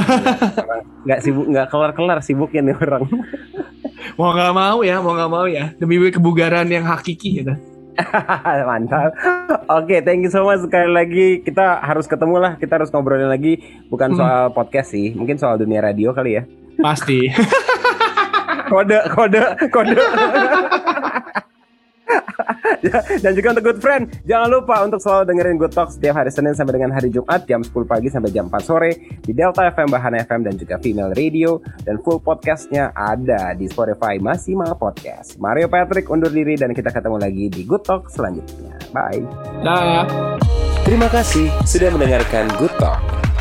Nggak 1.06 1.20
sibuk 1.20 1.46
nggak 1.52 1.66
kelar-kelar 1.68 2.18
sibuknya 2.24 2.72
nih 2.72 2.76
orang. 2.80 3.04
mau 4.16 4.32
nggak 4.32 4.52
mau 4.56 4.78
ya 4.80 5.04
mau 5.04 5.12
nggak 5.12 5.30
mau 5.30 5.46
ya 5.48 5.72
demi 5.76 6.00
kebugaran 6.08 6.64
yang 6.68 6.84
hakiki 6.88 7.44
gitu 7.44 7.52
Mantap. 8.68 9.12
Oke, 9.68 10.00
thank 10.00 10.22
you 10.22 10.30
so 10.30 10.42
much 10.42 10.60
sekali 10.60 10.88
lagi. 10.88 11.26
Kita 11.40 11.78
harus 11.78 12.06
ketemu 12.06 12.36
lah. 12.36 12.52
Kita 12.56 12.76
harus 12.76 12.88
ngobrolin 12.88 13.28
lagi 13.28 13.58
bukan 13.86 14.12
Hmm. 14.12 14.18
soal 14.18 14.42
podcast 14.50 14.90
sih, 14.90 15.12
mungkin 15.12 15.36
soal 15.36 15.56
dunia 15.56 15.80
radio 15.80 16.12
kali 16.12 16.36
ya. 16.36 16.44
pasti 16.74 17.28
Kode, 18.72 18.98
kode, 19.12 19.42
kode. 19.68 19.92
Dan 23.22 23.32
juga 23.38 23.48
untuk 23.54 23.64
good 23.64 23.80
friend, 23.80 24.10
jangan 24.26 24.48
lupa 24.50 24.82
untuk 24.82 24.98
selalu 24.98 25.22
dengerin 25.32 25.56
Good 25.58 25.74
Talk 25.74 25.88
setiap 25.94 26.18
hari 26.18 26.30
Senin 26.34 26.54
sampai 26.56 26.74
dengan 26.80 26.90
hari 26.94 27.08
Jumat 27.08 27.46
jam 27.46 27.62
10 27.62 27.72
pagi 27.86 28.08
sampai 28.10 28.30
jam 28.34 28.50
4 28.50 28.58
sore 28.62 28.90
di 29.22 29.32
Delta 29.32 29.66
FM, 29.70 29.88
Bahana 29.92 30.22
FM 30.22 30.40
dan 30.46 30.54
juga 30.58 30.76
Female 30.82 31.14
Radio 31.14 31.62
dan 31.86 32.02
full 32.02 32.18
podcastnya 32.18 32.90
ada 32.94 33.54
di 33.54 33.70
Spotify 33.70 34.18
Masima 34.18 34.74
Podcast. 34.74 35.38
Mario 35.38 35.70
Patrick 35.70 36.10
undur 36.10 36.30
diri 36.30 36.58
dan 36.58 36.74
kita 36.74 36.90
ketemu 36.90 37.16
lagi 37.22 37.46
di 37.48 37.62
Good 37.62 37.84
Talk 37.86 38.10
selanjutnya. 38.10 38.74
Bye. 38.90 39.24
dah 39.62 40.04
Terima 40.82 41.06
kasih 41.06 41.46
sudah 41.62 41.94
mendengarkan 41.94 42.50
Good 42.58 42.74
Talk. 42.82 43.31